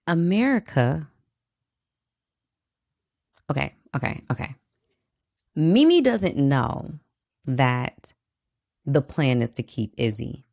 [0.06, 1.08] America.
[3.50, 4.56] Okay, okay, okay.
[5.56, 6.92] Mimi doesn't know
[7.46, 8.13] that
[8.86, 10.46] the plan is to keep Izzy,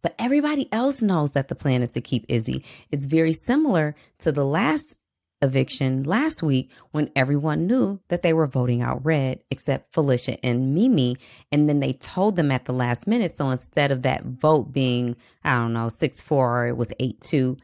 [0.00, 2.64] but everybody else knows that the plan is to keep Izzy.
[2.92, 4.96] It's very similar to the last
[5.44, 10.74] eviction last week when everyone knew that they were voting out red except Felicia and
[10.74, 11.16] Mimi.
[11.52, 13.36] And then they told them at the last minute.
[13.36, 17.56] So instead of that vote being, I don't know, 6 4, it was 8 2.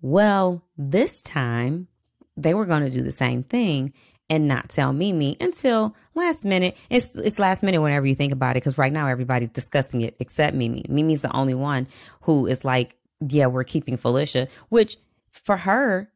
[0.00, 1.88] Well, this time
[2.36, 3.92] they were going to do the same thing
[4.28, 6.76] and not tell Mimi until last minute.
[6.90, 10.16] It's it's last minute whenever you think about it, because right now everybody's discussing it
[10.18, 10.84] except Mimi.
[10.88, 11.86] Mimi's the only one
[12.22, 12.96] who is like,
[13.28, 14.96] yeah, we're keeping Felicia, which
[15.30, 16.10] for her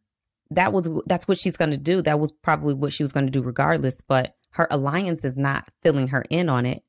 [0.51, 2.03] that was that's what she's going to do.
[2.03, 5.69] That was probably what she was going to do regardless, but her alliance is not
[5.83, 6.83] filling her in on it.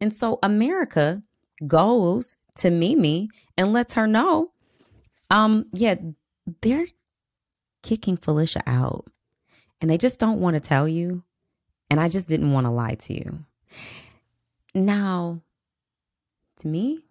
[0.00, 1.22] And so America
[1.66, 4.52] goes to Mimi and lets her know
[5.30, 5.96] um yeah,
[6.62, 6.86] they're
[7.82, 9.06] kicking Felicia out.
[9.80, 11.22] And they just don't want to tell you.
[11.90, 13.44] And I just didn't want to lie to you.
[14.74, 15.40] Now,
[16.58, 17.04] to me,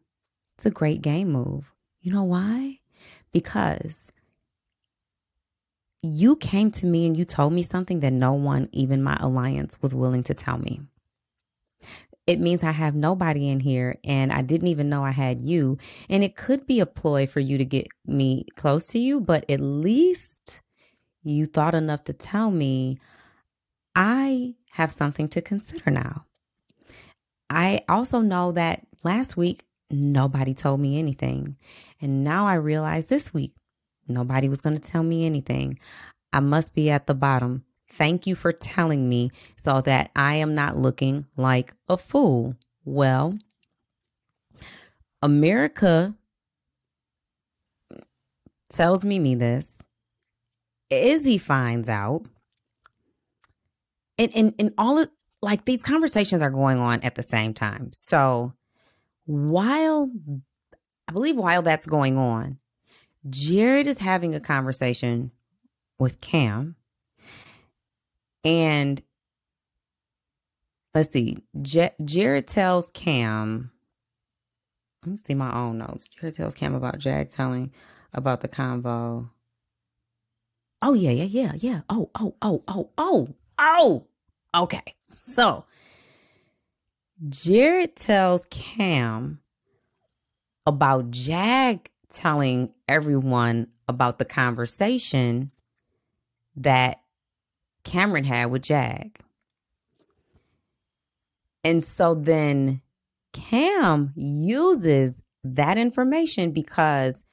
[0.55, 1.71] it's a great game move.
[2.01, 2.79] You know why?
[3.31, 4.11] Because
[6.13, 9.81] you came to me and you told me something that no one, even my alliance,
[9.81, 10.81] was willing to tell me.
[12.25, 15.77] It means I have nobody in here and I didn't even know I had you.
[16.09, 19.49] And it could be a ploy for you to get me close to you, but
[19.49, 20.61] at least
[21.23, 22.99] you thought enough to tell me
[23.95, 26.25] I have something to consider now.
[27.49, 31.55] I also know that last week nobody told me anything.
[32.01, 33.53] And now I realize this week
[34.07, 35.79] Nobody was going to tell me anything.
[36.33, 37.63] I must be at the bottom.
[37.89, 42.55] Thank you for telling me so that I am not looking like a fool.
[42.83, 43.37] Well,
[45.21, 46.15] America
[48.69, 49.79] tells Mimi this.
[50.89, 52.25] Izzy finds out.
[54.17, 55.09] And, and, and all of
[55.41, 57.91] like these conversations are going on at the same time.
[57.93, 58.53] So
[59.25, 60.09] while
[61.07, 62.57] I believe while that's going on,
[63.29, 65.31] Jared is having a conversation
[65.99, 66.75] with Cam.
[68.43, 69.01] And
[70.93, 73.71] let's see, J- Jared tells Cam,
[75.05, 76.07] let me see my own notes.
[76.07, 77.71] Jared tells Cam about Jag telling
[78.13, 79.29] about the convo.
[80.81, 81.81] Oh yeah, yeah, yeah, yeah.
[81.89, 84.07] Oh, oh, oh, oh, oh, oh.
[84.55, 84.95] Okay.
[85.25, 85.65] So
[87.29, 89.39] Jared tells Cam
[90.65, 95.51] about Jag telling everyone about the conversation
[96.55, 97.01] that
[97.83, 99.19] Cameron had with Jag.
[101.63, 102.81] And so then
[103.33, 107.23] Cam uses that information because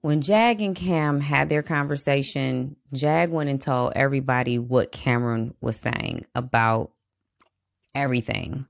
[0.00, 5.76] when Jag and Cam had their conversation, Jag went and told everybody what Cameron was
[5.76, 6.92] saying about
[7.94, 8.66] everything.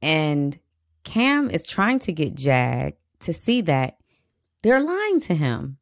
[0.00, 0.58] And
[1.04, 3.96] Cam is trying to get Jag to see that
[4.62, 5.78] they're lying to him.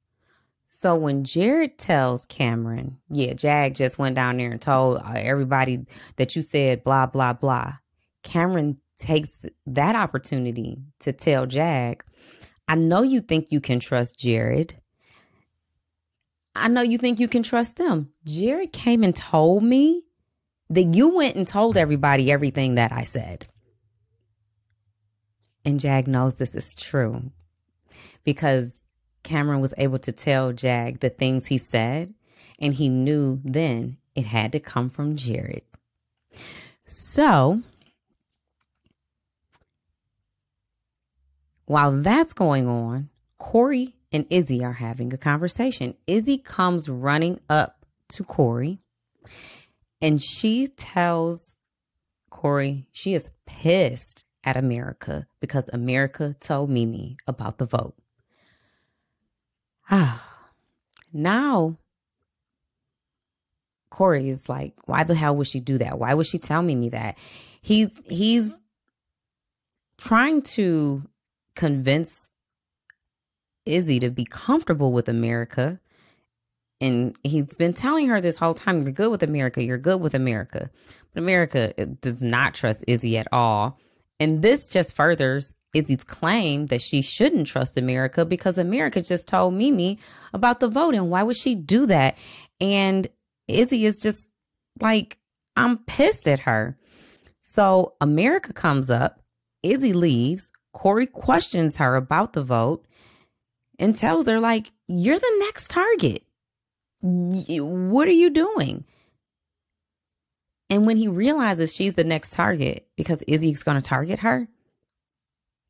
[0.66, 5.84] So when Jared tells Cameron, yeah, Jag just went down there and told uh, everybody
[6.16, 7.74] that you said blah, blah, blah,
[8.22, 12.02] Cameron takes that opportunity to tell Jag,
[12.66, 14.74] I know you think you can trust Jared.
[16.54, 18.10] I know you think you can trust them.
[18.24, 20.04] Jared came and told me
[20.70, 23.46] that you went and told everybody everything that I said.
[25.64, 27.30] And Jag knows this is true
[28.24, 28.82] because
[29.22, 32.14] Cameron was able to tell Jag the things he said,
[32.58, 35.62] and he knew then it had to come from Jared.
[36.86, 37.62] So,
[41.66, 45.94] while that's going on, Corey and Izzy are having a conversation.
[46.06, 48.78] Izzy comes running up to Corey
[50.00, 51.56] and she tells
[52.30, 57.94] Corey she is pissed at America because America told Mimi about the vote.
[59.90, 60.24] Ah,
[61.12, 61.76] now
[63.90, 65.98] Corey is like, why the hell would she do that?
[65.98, 67.18] Why would she tell Mimi that?
[67.60, 68.58] He's he's
[69.98, 71.02] trying to
[71.54, 72.30] convince
[73.66, 75.80] Izzy to be comfortable with America.
[76.80, 80.14] And he's been telling her this whole time, you're good with America, you're good with
[80.14, 80.70] America.
[81.12, 83.78] But America does not trust Izzy at all.
[84.20, 89.54] And this just furthers Izzy's claim that she shouldn't trust America because America just told
[89.54, 89.98] Mimi
[90.32, 90.94] about the vote.
[90.94, 92.18] And why would she do that?
[92.60, 93.08] And
[93.48, 94.28] Izzy is just
[94.80, 95.18] like,
[95.56, 96.76] I'm pissed at her.
[97.42, 99.20] So America comes up,
[99.62, 102.84] Izzy leaves, Corey questions her about the vote
[103.78, 106.22] and tells her, like, you're the next target.
[107.00, 108.84] What are you doing?
[110.70, 114.48] And when he realizes she's the next target because Izzy's going to target her,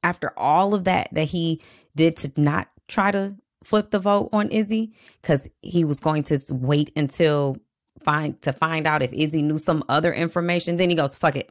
[0.03, 1.63] after all of that that he
[1.97, 6.39] did to not try to flip the vote on Izzy, because he was going to
[6.51, 7.57] wait until
[8.03, 10.77] find to find out if Izzy knew some other information.
[10.77, 11.51] Then he goes, "Fuck it,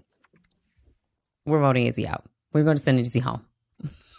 [1.46, 2.26] we're voting Izzy out.
[2.54, 3.46] We're going to send Izzy home.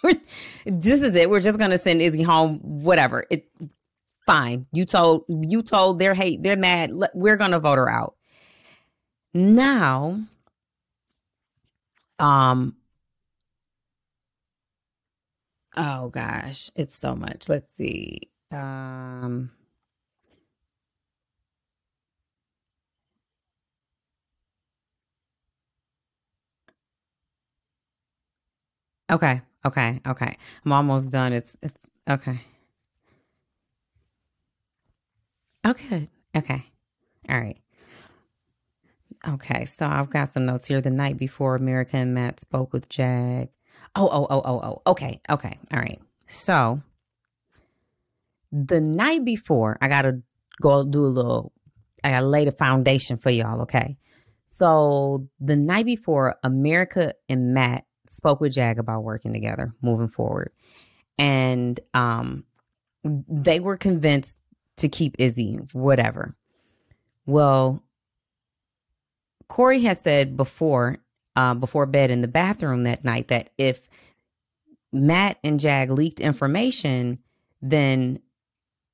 [0.64, 1.30] this is it.
[1.30, 2.58] We're just going to send Izzy home.
[2.62, 3.24] Whatever.
[3.30, 3.48] It
[4.26, 4.66] fine.
[4.72, 6.42] You told you told they're hate.
[6.42, 6.92] They're mad.
[7.14, 8.14] We're going to vote her out."
[9.34, 10.20] Now,
[12.18, 12.76] um,
[15.76, 17.48] oh gosh, it's so much.
[17.48, 18.30] Let's see.
[18.52, 19.50] Um,
[29.10, 30.36] okay, okay, okay.
[30.64, 31.32] I'm almost done.
[31.32, 32.40] It's it's okay.
[35.66, 36.64] Okay, okay.
[37.28, 37.58] All right.
[39.26, 40.80] Okay, so I've got some notes here.
[40.80, 43.48] The night before America and Matt spoke with Jag.
[43.94, 44.90] Oh, oh, oh, oh, oh.
[44.90, 45.58] Okay, okay.
[45.72, 46.00] All right.
[46.26, 46.80] So
[48.50, 50.22] the night before, I gotta
[50.60, 51.52] go do a little
[52.02, 53.96] I gotta lay the foundation for y'all, okay?
[54.48, 60.52] So the night before, America and Matt spoke with Jag about working together moving forward.
[61.18, 62.44] And um
[63.04, 64.38] they were convinced
[64.76, 66.36] to keep Izzy, whatever.
[67.26, 67.82] Well,
[69.50, 70.98] Corey has said before,
[71.34, 73.88] uh, before bed in the bathroom that night, that if
[74.92, 77.18] Matt and Jag leaked information,
[77.60, 78.20] then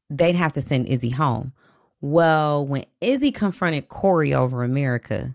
[0.09, 1.52] they'd have to send Izzy home.
[2.00, 5.34] Well, when Izzy confronted Corey over America,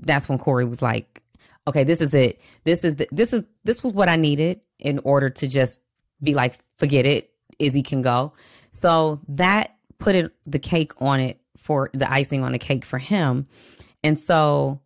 [0.00, 1.22] that's when Corey was like,
[1.68, 2.40] "Okay, this is it.
[2.64, 5.80] This is the, this is this was what I needed in order to just
[6.20, 7.30] be like, forget it.
[7.60, 8.32] Izzy can go."
[8.72, 12.98] So that put it the cake on it for the icing on the cake for
[12.98, 13.46] him.
[14.06, 14.78] And so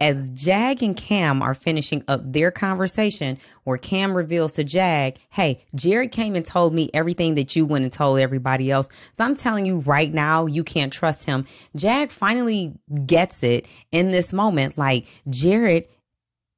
[0.00, 5.60] as Jag and Cam are finishing up their conversation, where Cam reveals to Jag, Hey,
[5.74, 8.88] Jared came and told me everything that you went and told everybody else.
[9.12, 11.44] So I'm telling you right now, you can't trust him.
[11.76, 12.72] Jag finally
[13.04, 14.78] gets it in this moment.
[14.78, 15.86] Like, Jared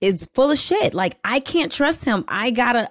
[0.00, 0.94] is full of shit.
[0.94, 2.24] Like I can't trust him.
[2.28, 2.90] I gotta.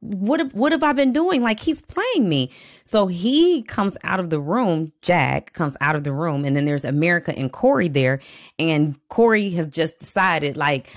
[0.00, 1.42] What have, what have I been doing?
[1.42, 2.50] Like he's playing me.
[2.84, 4.92] So he comes out of the room.
[5.02, 8.20] Jag comes out of the room, and then there's America and Corey there,
[8.58, 10.92] and Corey has just decided like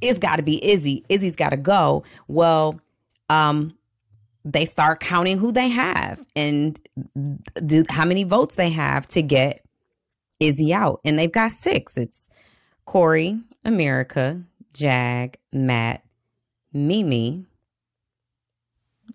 [0.00, 1.04] it's got to be Izzy.
[1.08, 2.04] Izzy's got to go.
[2.26, 2.80] Well,
[3.28, 3.76] um,
[4.44, 6.78] they start counting who they have and
[7.66, 9.64] do how many votes they have to get
[10.40, 11.96] Izzy out, and they've got six.
[11.96, 12.28] It's
[12.86, 14.42] Corey, America,
[14.72, 16.04] Jag, Matt,
[16.72, 17.46] Mimi.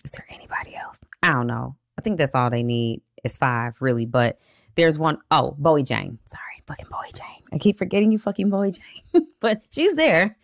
[0.04, 1.00] Is there anybody else?
[1.24, 1.76] I don't know.
[1.98, 4.06] I think that's all they need is five, really.
[4.06, 4.40] But
[4.76, 6.20] there's one oh, Bowie Jane.
[6.26, 7.44] Sorry, fucking Bowie Jane.
[7.54, 9.28] I keep forgetting you fucking Bowie Jane.
[9.40, 10.38] but she's there.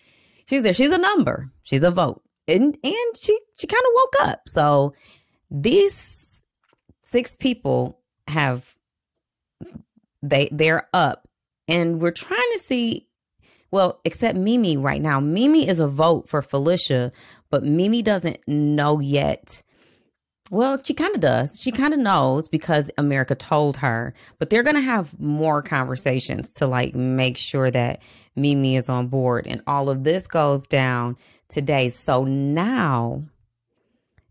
[0.45, 0.73] She's there.
[0.73, 1.51] She's a number.
[1.63, 2.21] She's a vote.
[2.47, 4.41] And and she she kind of woke up.
[4.47, 4.93] So
[5.49, 6.41] these
[7.03, 8.75] six people have
[10.21, 11.27] they they're up
[11.67, 13.07] and we're trying to see
[13.71, 15.19] well, except Mimi right now.
[15.19, 17.11] Mimi is a vote for Felicia,
[17.49, 19.63] but Mimi doesn't know yet.
[20.49, 21.57] Well, she kind of does.
[21.57, 26.51] She kind of knows because America told her, but they're going to have more conversations
[26.55, 28.01] to like make sure that
[28.35, 29.47] Mimi is on board.
[29.47, 31.15] And all of this goes down
[31.47, 31.87] today.
[31.87, 33.23] So now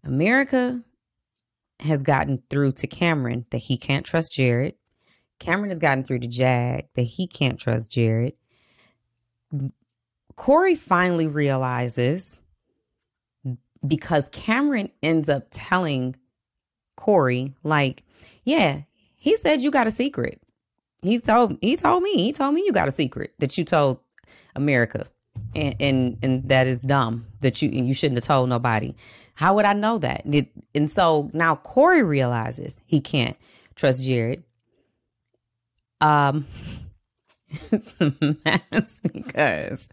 [0.04, 0.82] America
[1.80, 4.74] has gotten through to Cameron that he can't trust Jared.
[5.38, 8.34] Cameron has gotten through to Jag that he can't trust Jared.
[10.36, 12.40] Corey finally realizes
[13.86, 16.16] because Cameron ends up telling
[16.96, 18.04] Corey, like,
[18.44, 18.82] yeah,
[19.16, 20.40] he said you got a secret.
[21.02, 24.00] He told he told me, he told me you got a secret that you told
[24.54, 25.06] America.
[25.54, 28.94] And and, and that is dumb that you you shouldn't have told nobody.
[29.34, 30.24] How would I know that?
[30.74, 33.36] And so now Corey realizes he can't
[33.76, 34.42] trust Jared.
[36.00, 36.46] Um
[37.72, 38.12] it's a
[38.44, 39.88] mess because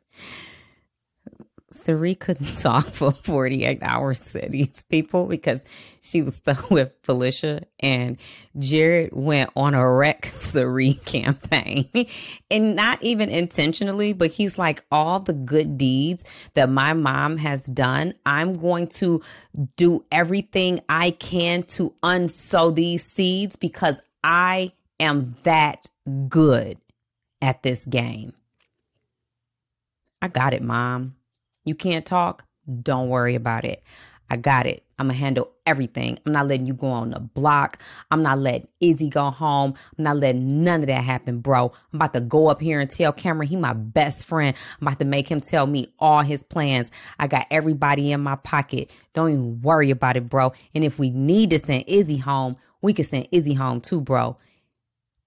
[1.72, 5.64] Cirie couldn't talk for 48 hours to these people because
[6.01, 8.18] she was stuck with Felicia and
[8.58, 11.89] Jared went on a wreck Cirie campaign
[12.49, 17.64] and not even intentionally, but he's like all the good deeds that my mom has
[17.64, 18.14] done.
[18.26, 19.22] I'm going to
[19.76, 25.88] do everything I can to unsow these seeds because I am that
[26.28, 26.78] good
[27.42, 28.34] at this game.
[30.22, 31.16] I got it, mom.
[31.66, 32.46] You can't talk?
[32.82, 33.84] Don't worry about it.
[34.30, 34.84] I got it.
[35.00, 36.18] I'm gonna handle everything.
[36.26, 37.82] I'm not letting you go on the block.
[38.12, 39.76] I'm not letting Izzy go home.
[39.98, 41.72] I'm not letting none of that happen, bro.
[41.94, 44.58] I'm about to go up here and tell Cameron he my best friend.
[44.82, 46.92] I'm about to make him tell me all his plans.
[47.20, 48.92] I got everybody in my pocket.
[49.14, 50.52] Don't even worry about it, bro.
[50.74, 54.38] And if we need to send Izzy home, we can send Izzy home too, bro.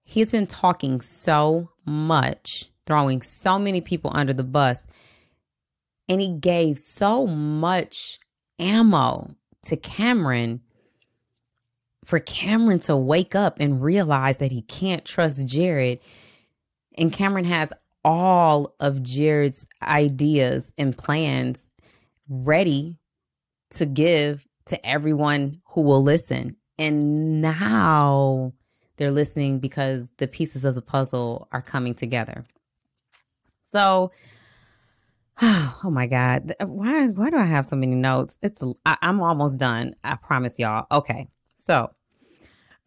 [0.03, 4.85] He's been talking so much, throwing so many people under the bus
[6.11, 8.19] and he gave so much
[8.59, 10.59] ammo to Cameron
[12.03, 15.99] for Cameron to wake up and realize that he can't trust Jared.
[16.97, 17.71] And Cameron has
[18.03, 21.69] all of Jared's ideas and plans
[22.27, 22.97] ready
[23.75, 26.57] to give to everyone who will listen.
[26.77, 28.51] And now
[29.01, 32.45] they're listening because the pieces of the puzzle are coming together.
[33.63, 34.11] So
[35.41, 36.53] Oh my God.
[36.59, 38.37] Uh, why why do I have so many notes?
[38.43, 39.95] It's I, I'm almost done.
[40.03, 40.85] I promise y'all.
[40.91, 41.29] Okay.
[41.55, 41.89] So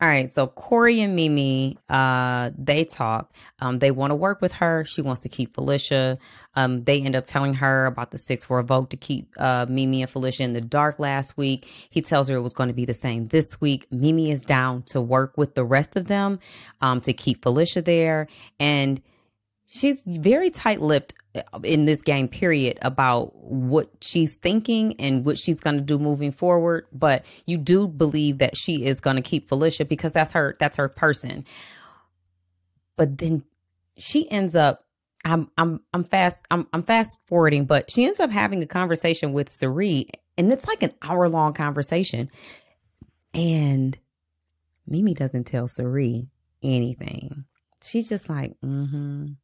[0.00, 3.32] all right, so Corey and Mimi, uh, they talk.
[3.60, 4.84] Um, they want to work with her.
[4.84, 6.18] She wants to keep Felicia.
[6.56, 9.66] Um, they end up telling her about the six for a vote to keep uh,
[9.68, 11.66] Mimi and Felicia in the dark last week.
[11.90, 13.86] He tells her it was going to be the same this week.
[13.92, 16.40] Mimi is down to work with the rest of them
[16.80, 18.26] um, to keep Felicia there,
[18.58, 19.00] and
[19.66, 21.14] she's very tight-lipped
[21.62, 26.30] in this game period about what she's thinking and what she's going to do moving
[26.30, 26.86] forward.
[26.92, 30.76] But you do believe that she is going to keep Felicia because that's her that's
[30.76, 31.44] her person.
[32.96, 33.44] But then
[33.96, 34.84] she ends up
[35.24, 39.32] I'm I'm I'm fast I'm I'm fast forwarding but she ends up having a conversation
[39.32, 42.30] with Cirie and it's like an hour long conversation.
[43.32, 43.98] And
[44.86, 46.28] Mimi doesn't tell Cirie
[46.62, 47.44] anything.
[47.82, 49.36] She's just like mhm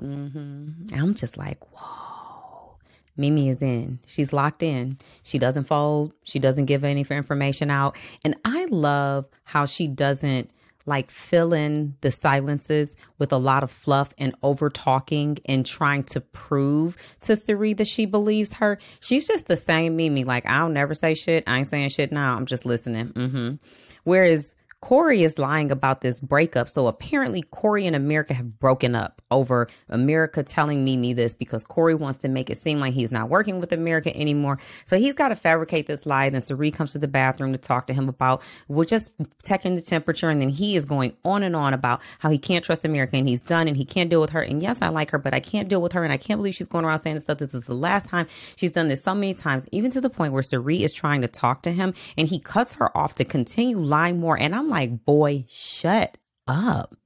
[0.00, 0.94] Mm-hmm.
[0.94, 2.76] I'm just like, whoa.
[3.16, 4.00] Mimi is in.
[4.06, 4.98] She's locked in.
[5.22, 6.12] She doesn't fold.
[6.24, 7.96] She doesn't give any information out.
[8.24, 10.50] And I love how she doesn't
[10.86, 16.02] like fill in the silences with a lot of fluff and over talking and trying
[16.04, 18.78] to prove to Cirie that she believes her.
[19.00, 20.24] She's just the same Mimi.
[20.24, 21.44] Like, I'll never say shit.
[21.46, 22.36] I ain't saying shit now.
[22.36, 23.08] I'm just listening.
[23.08, 23.54] Mm-hmm.
[24.02, 24.54] Whereas
[24.84, 26.68] Corey is lying about this breakup.
[26.68, 31.94] So apparently, Corey and America have broken up over America telling Mimi this because Corey
[31.94, 34.58] wants to make it seem like he's not working with America anymore.
[34.84, 36.28] So he's got to fabricate this lie.
[36.28, 39.12] Then Cirie comes to the bathroom to talk to him about, we're just
[39.42, 40.28] checking the temperature.
[40.28, 43.26] And then he is going on and on about how he can't trust America and
[43.26, 44.42] he's done and he can't deal with her.
[44.42, 46.04] And yes, I like her, but I can't deal with her.
[46.04, 47.38] And I can't believe she's going around saying this stuff.
[47.38, 50.34] This is the last time she's done this so many times, even to the point
[50.34, 53.78] where Cirie is trying to talk to him and he cuts her off to continue
[53.78, 54.38] lying more.
[54.38, 56.18] And I'm like, boy, shut
[56.48, 56.96] up.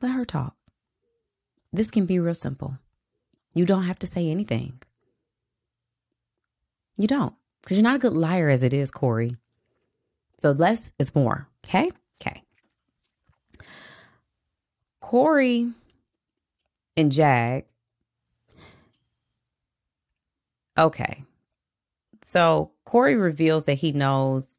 [0.00, 0.56] Let her talk.
[1.72, 2.78] This can be real simple.
[3.54, 4.80] You don't have to say anything.
[6.96, 9.36] You don't, because you're not a good liar as it is, Corey.
[10.40, 11.48] So less is more.
[11.66, 11.90] Okay?
[12.20, 12.42] Okay.
[15.00, 15.70] Corey
[16.96, 17.64] and Jag.
[20.78, 21.24] Okay.
[22.24, 24.56] So Corey reveals that he knows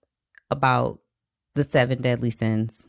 [0.52, 1.01] about
[1.56, 2.84] the seven deadly sins.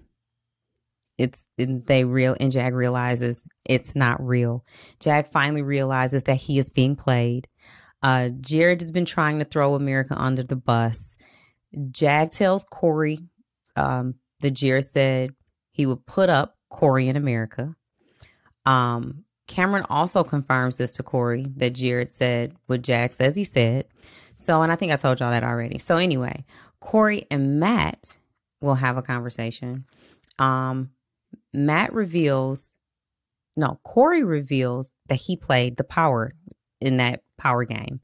[1.19, 4.65] It's they real and Jag realizes it's not real.
[4.99, 7.49] Jag finally realizes that he is being played.
[8.03, 11.17] Uh, Jared has been trying to throw America under the bus.
[11.91, 13.21] Jag tells Corey
[13.77, 15.35] um, that Jared said
[15.71, 17.77] he would put up Corey in America.
[18.67, 23.87] Um, Cameron also confirms this to Corey that Jared said what Jag says he said.
[24.37, 25.79] So, and I think I told y'all that already.
[25.79, 26.45] So, anyway,
[26.81, 28.19] Corey and Matt
[28.63, 29.85] will have a conversation.
[30.39, 30.91] Um,
[31.53, 32.75] Matt reveals,
[33.57, 36.33] no, Corey reveals that he played the power
[36.81, 38.01] in that power game.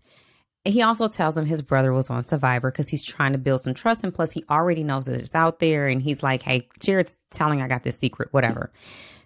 [0.65, 3.63] And he also tells him his brother was on Survivor because he's trying to build
[3.63, 4.05] some trust.
[4.05, 5.87] And plus, he already knows that it's out there.
[5.87, 8.71] And he's like, hey, Jared's telling I got this secret, whatever.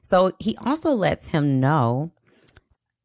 [0.02, 2.12] So he also lets him know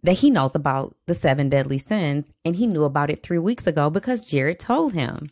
[0.04, 3.66] that he knows about the seven deadly sins and he knew about it three weeks
[3.66, 5.30] ago because Jared told him.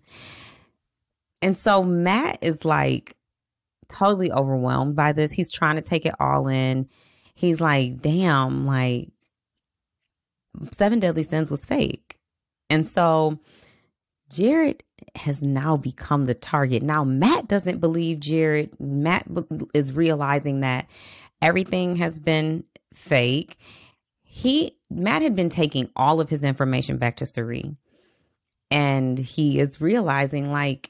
[1.45, 3.15] And so Matt is like
[3.87, 5.31] totally overwhelmed by this.
[5.31, 6.89] He's trying to take it all in.
[7.35, 9.09] He's like, damn, like
[10.71, 12.17] seven deadly sins was fake.
[12.71, 13.37] And so
[14.33, 14.83] Jared
[15.13, 16.81] has now become the target.
[16.81, 18.79] Now, Matt doesn't believe Jared.
[18.79, 19.27] Matt
[19.75, 20.87] is realizing that
[21.43, 23.57] everything has been fake.
[24.23, 27.77] He, Matt had been taking all of his information back to Cirie.
[28.71, 30.89] And he is realizing, like,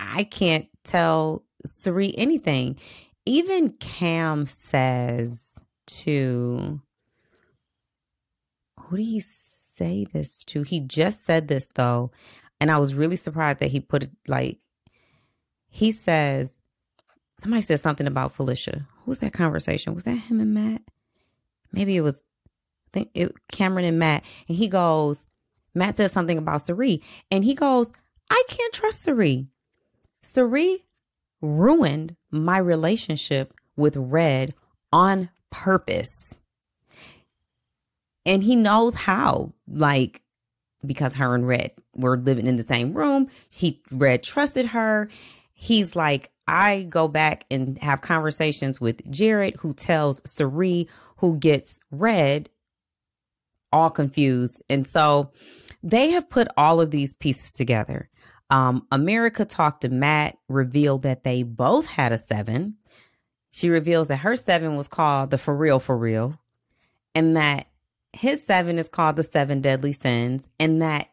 [0.00, 2.78] I can't tell Cirie anything.
[3.26, 6.80] Even Cam says to,
[8.78, 10.62] who did he say this to?
[10.62, 12.10] He just said this though.
[12.60, 14.58] And I was really surprised that he put it like,
[15.68, 16.60] he says,
[17.40, 18.88] somebody said something about Felicia.
[19.04, 19.94] Who's that conversation?
[19.94, 20.82] Was that him and Matt?
[21.72, 22.22] Maybe it was,
[22.88, 24.24] I think it Cameron and Matt.
[24.48, 25.26] And he goes,
[25.74, 27.02] Matt says something about Cirie.
[27.30, 27.92] And he goes,
[28.30, 29.48] I can't trust Cirie.
[30.22, 30.84] Cirie
[31.40, 34.54] ruined my relationship with Red
[34.92, 36.34] on purpose.
[38.26, 40.22] And he knows how, like,
[40.84, 43.28] because her and Red were living in the same room.
[43.48, 45.08] He Red trusted her.
[45.52, 50.88] He's like, I go back and have conversations with Jared, who tells Cirie,
[51.18, 52.48] who gets Red
[53.72, 54.62] all confused.
[54.68, 55.30] And so
[55.82, 58.08] they have put all of these pieces together.
[58.50, 62.76] Um, America talked to Matt, revealed that they both had a seven.
[63.50, 66.40] She reveals that her seven was called the For Real For Real,
[67.14, 67.68] and that
[68.12, 71.08] his seven is called the Seven Deadly Sins, and that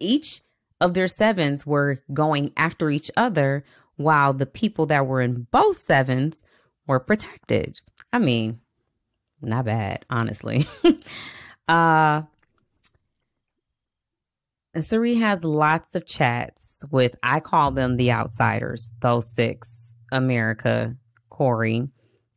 [0.00, 0.40] each
[0.80, 3.64] of their sevens were going after each other
[3.96, 6.42] while the people that were in both sevens
[6.86, 7.80] were protected.
[8.12, 8.60] I mean,
[9.40, 10.66] not bad, honestly.
[11.68, 12.22] uh
[14.74, 14.84] and
[15.18, 20.96] has lots of chats with, I call them the outsiders, those six America,
[21.28, 21.88] Corey,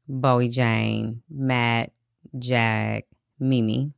[0.08, 1.92] Bowie Jane, Matt,
[2.38, 3.04] Jag,
[3.40, 3.92] Mimi.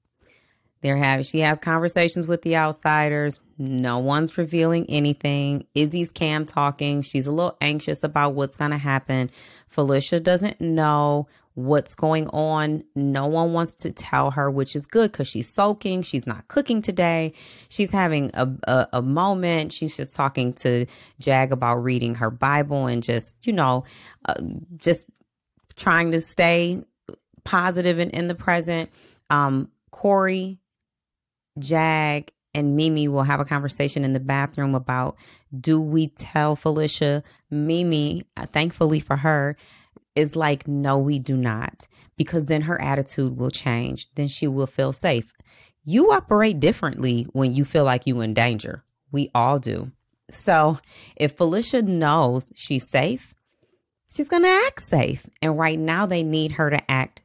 [0.82, 3.40] They're having, she has conversations with the outsiders.
[3.58, 5.66] No one's revealing anything.
[5.74, 7.02] Izzy's cam talking.
[7.02, 9.32] She's a little anxious about what's going to happen.
[9.68, 11.28] Felicia doesn't know
[11.58, 12.84] what's going on.
[12.96, 16.04] No one wants to tell her, which is good because she's sulking.
[16.04, 17.34] She's not cooking today.
[17.68, 19.74] She's having a, a, a, moment.
[19.74, 20.86] She's just talking to
[21.20, 23.86] Jag about reading her Bible and just, you know,
[24.26, 24.36] uh,
[24.76, 25.08] just
[25.76, 26.84] trying to stay
[27.44, 28.92] positive and in the present.
[29.32, 30.60] Um, Corey,
[31.58, 35.18] Jag, and Mimi will have a conversation in the bathroom about
[35.60, 37.24] do we tell Felicia?
[37.50, 39.58] Mimi, uh, thankfully for her,
[40.18, 41.88] is like, no, we do not,
[42.18, 44.08] because then her attitude will change.
[44.16, 45.32] Then she will feel safe.
[45.86, 48.84] You operate differently when you feel like you're in danger.
[49.12, 49.92] We all do.
[50.32, 50.80] So
[51.16, 53.36] if Felicia knows she's safe,
[54.14, 55.28] she's going to act safe.
[55.42, 57.22] And right now, they need her to act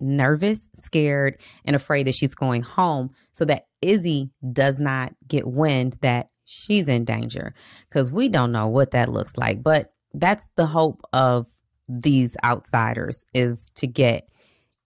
[0.00, 5.96] nervous, scared, and afraid that she's going home so that Izzy does not get wind
[6.02, 7.54] that she's in danger.
[7.88, 9.62] Because we don't know what that looks like.
[9.62, 11.48] But that's the hope of
[11.88, 14.28] these outsiders is to get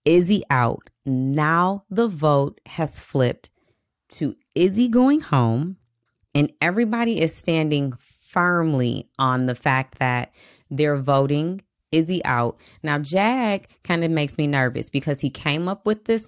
[0.04, 0.90] Izzy out.
[1.04, 3.50] Now the vote has flipped
[4.10, 5.76] to Izzy going home,
[6.34, 10.32] and everybody is standing firmly on the fact that
[10.70, 12.58] they're voting Izzy out.
[12.82, 16.26] Now, Jag kind of makes me nervous because he came up with this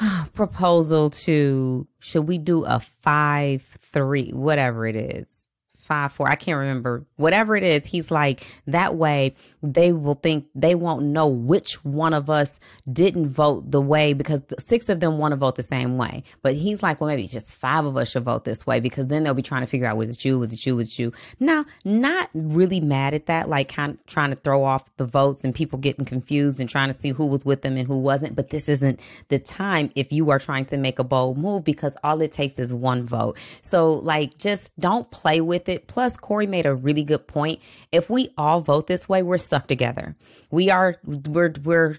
[0.34, 5.46] proposal to should we do a 5 3, whatever it is
[5.92, 10.46] five, four, I can't remember, whatever it is, he's like, that way they will think
[10.54, 12.58] they won't know which one of us
[12.90, 16.24] didn't vote the way because the, six of them want to vote the same way.
[16.40, 19.22] But he's like, well, maybe just five of us should vote this way because then
[19.22, 21.12] they'll be trying to figure out was it you, was it you, was it you.
[21.38, 25.44] Now, not really mad at that, like kind of trying to throw off the votes
[25.44, 28.34] and people getting confused and trying to see who was with them and who wasn't.
[28.34, 31.96] But this isn't the time if you are trying to make a bold move because
[32.02, 33.38] all it takes is one vote.
[33.60, 35.81] So, like, just don't play with it.
[35.86, 37.60] Plus, Corey made a really good point.
[37.90, 40.16] If we all vote this way, we're stuck together.
[40.50, 41.96] We are, we're, we're,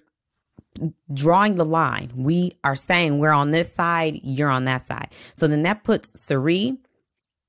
[1.14, 2.12] drawing the line.
[2.16, 5.10] We are saying we're on this side, you're on that side.
[5.36, 6.78] So then that puts Cirie,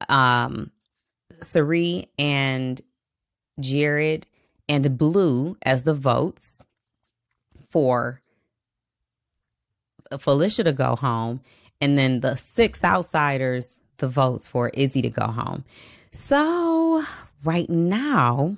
[0.09, 0.71] um,
[1.43, 2.81] Cirie and
[3.61, 4.27] Jared
[4.69, 6.63] and Blue as the votes
[7.71, 8.21] for
[10.19, 11.41] Felicia to go home,
[11.81, 15.65] and then the six outsiders the votes for Izzy to go home.
[16.15, 17.03] So,
[17.43, 18.57] right now,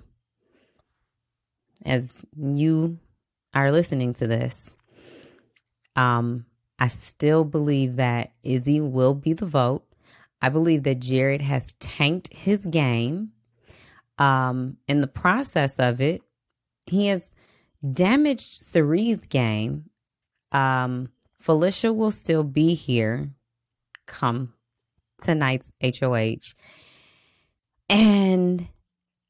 [1.86, 2.98] as you
[3.54, 4.76] are listening to this,
[5.96, 6.44] um,
[6.78, 9.84] I still believe that Izzy will be the vote.
[10.42, 13.32] I believe that Jared has tanked his game.
[14.18, 16.20] Um, in the process of it,
[16.84, 17.30] he has
[17.90, 19.88] damaged Cirie's game.
[20.52, 21.08] Um,
[21.40, 23.30] Felicia will still be here
[24.06, 24.52] come
[25.18, 26.54] tonight's HOH.
[27.88, 28.68] And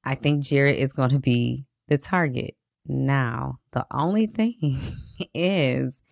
[0.05, 2.55] I think Jared is going to be the target.
[2.87, 4.81] Now, the only thing
[5.35, 6.03] is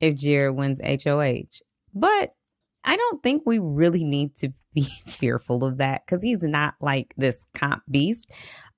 [0.00, 1.62] if Jared wins HOH.
[1.94, 2.34] But
[2.84, 7.14] I don't think we really need to be fearful of that because he's not like
[7.16, 8.30] this comp beast.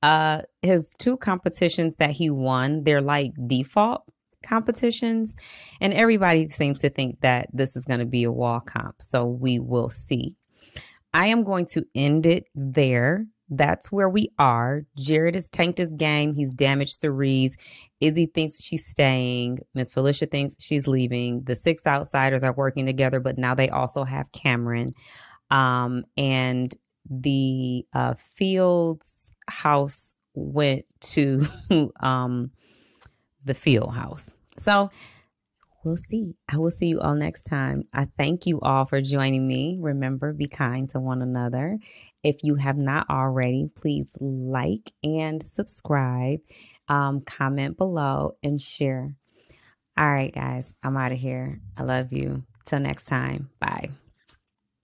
[0.02, 4.08] Uh, his two competitions that he won, they're like default
[4.42, 5.34] competitions,
[5.80, 9.02] and everybody seems to think that this is going to be a wall comp.
[9.02, 10.36] So we will see.
[11.12, 13.26] I am going to end it there.
[13.48, 14.82] That's where we are.
[14.96, 16.34] Jared has tanked his game.
[16.34, 17.56] He's damaged Cirie's.
[18.00, 19.58] Izzy thinks she's staying.
[19.74, 21.42] Miss Felicia thinks she's leaving.
[21.42, 24.94] The six outsiders are working together, but now they also have Cameron.
[25.50, 26.72] Um, and
[27.08, 31.44] the uh, Fields house went to
[32.00, 32.52] um,
[33.44, 34.30] the Field house.
[34.58, 34.90] So
[35.84, 36.34] we'll see.
[36.48, 37.84] I will see you all next time.
[37.92, 39.78] I thank you all for joining me.
[39.80, 41.78] Remember, be kind to one another.
[42.22, 46.40] If you have not already, please like and subscribe,
[46.88, 49.14] um, comment below, and share.
[49.96, 51.60] All right, guys, I'm out of here.
[51.76, 52.44] I love you.
[52.64, 53.50] Till next time.
[53.58, 53.90] Bye.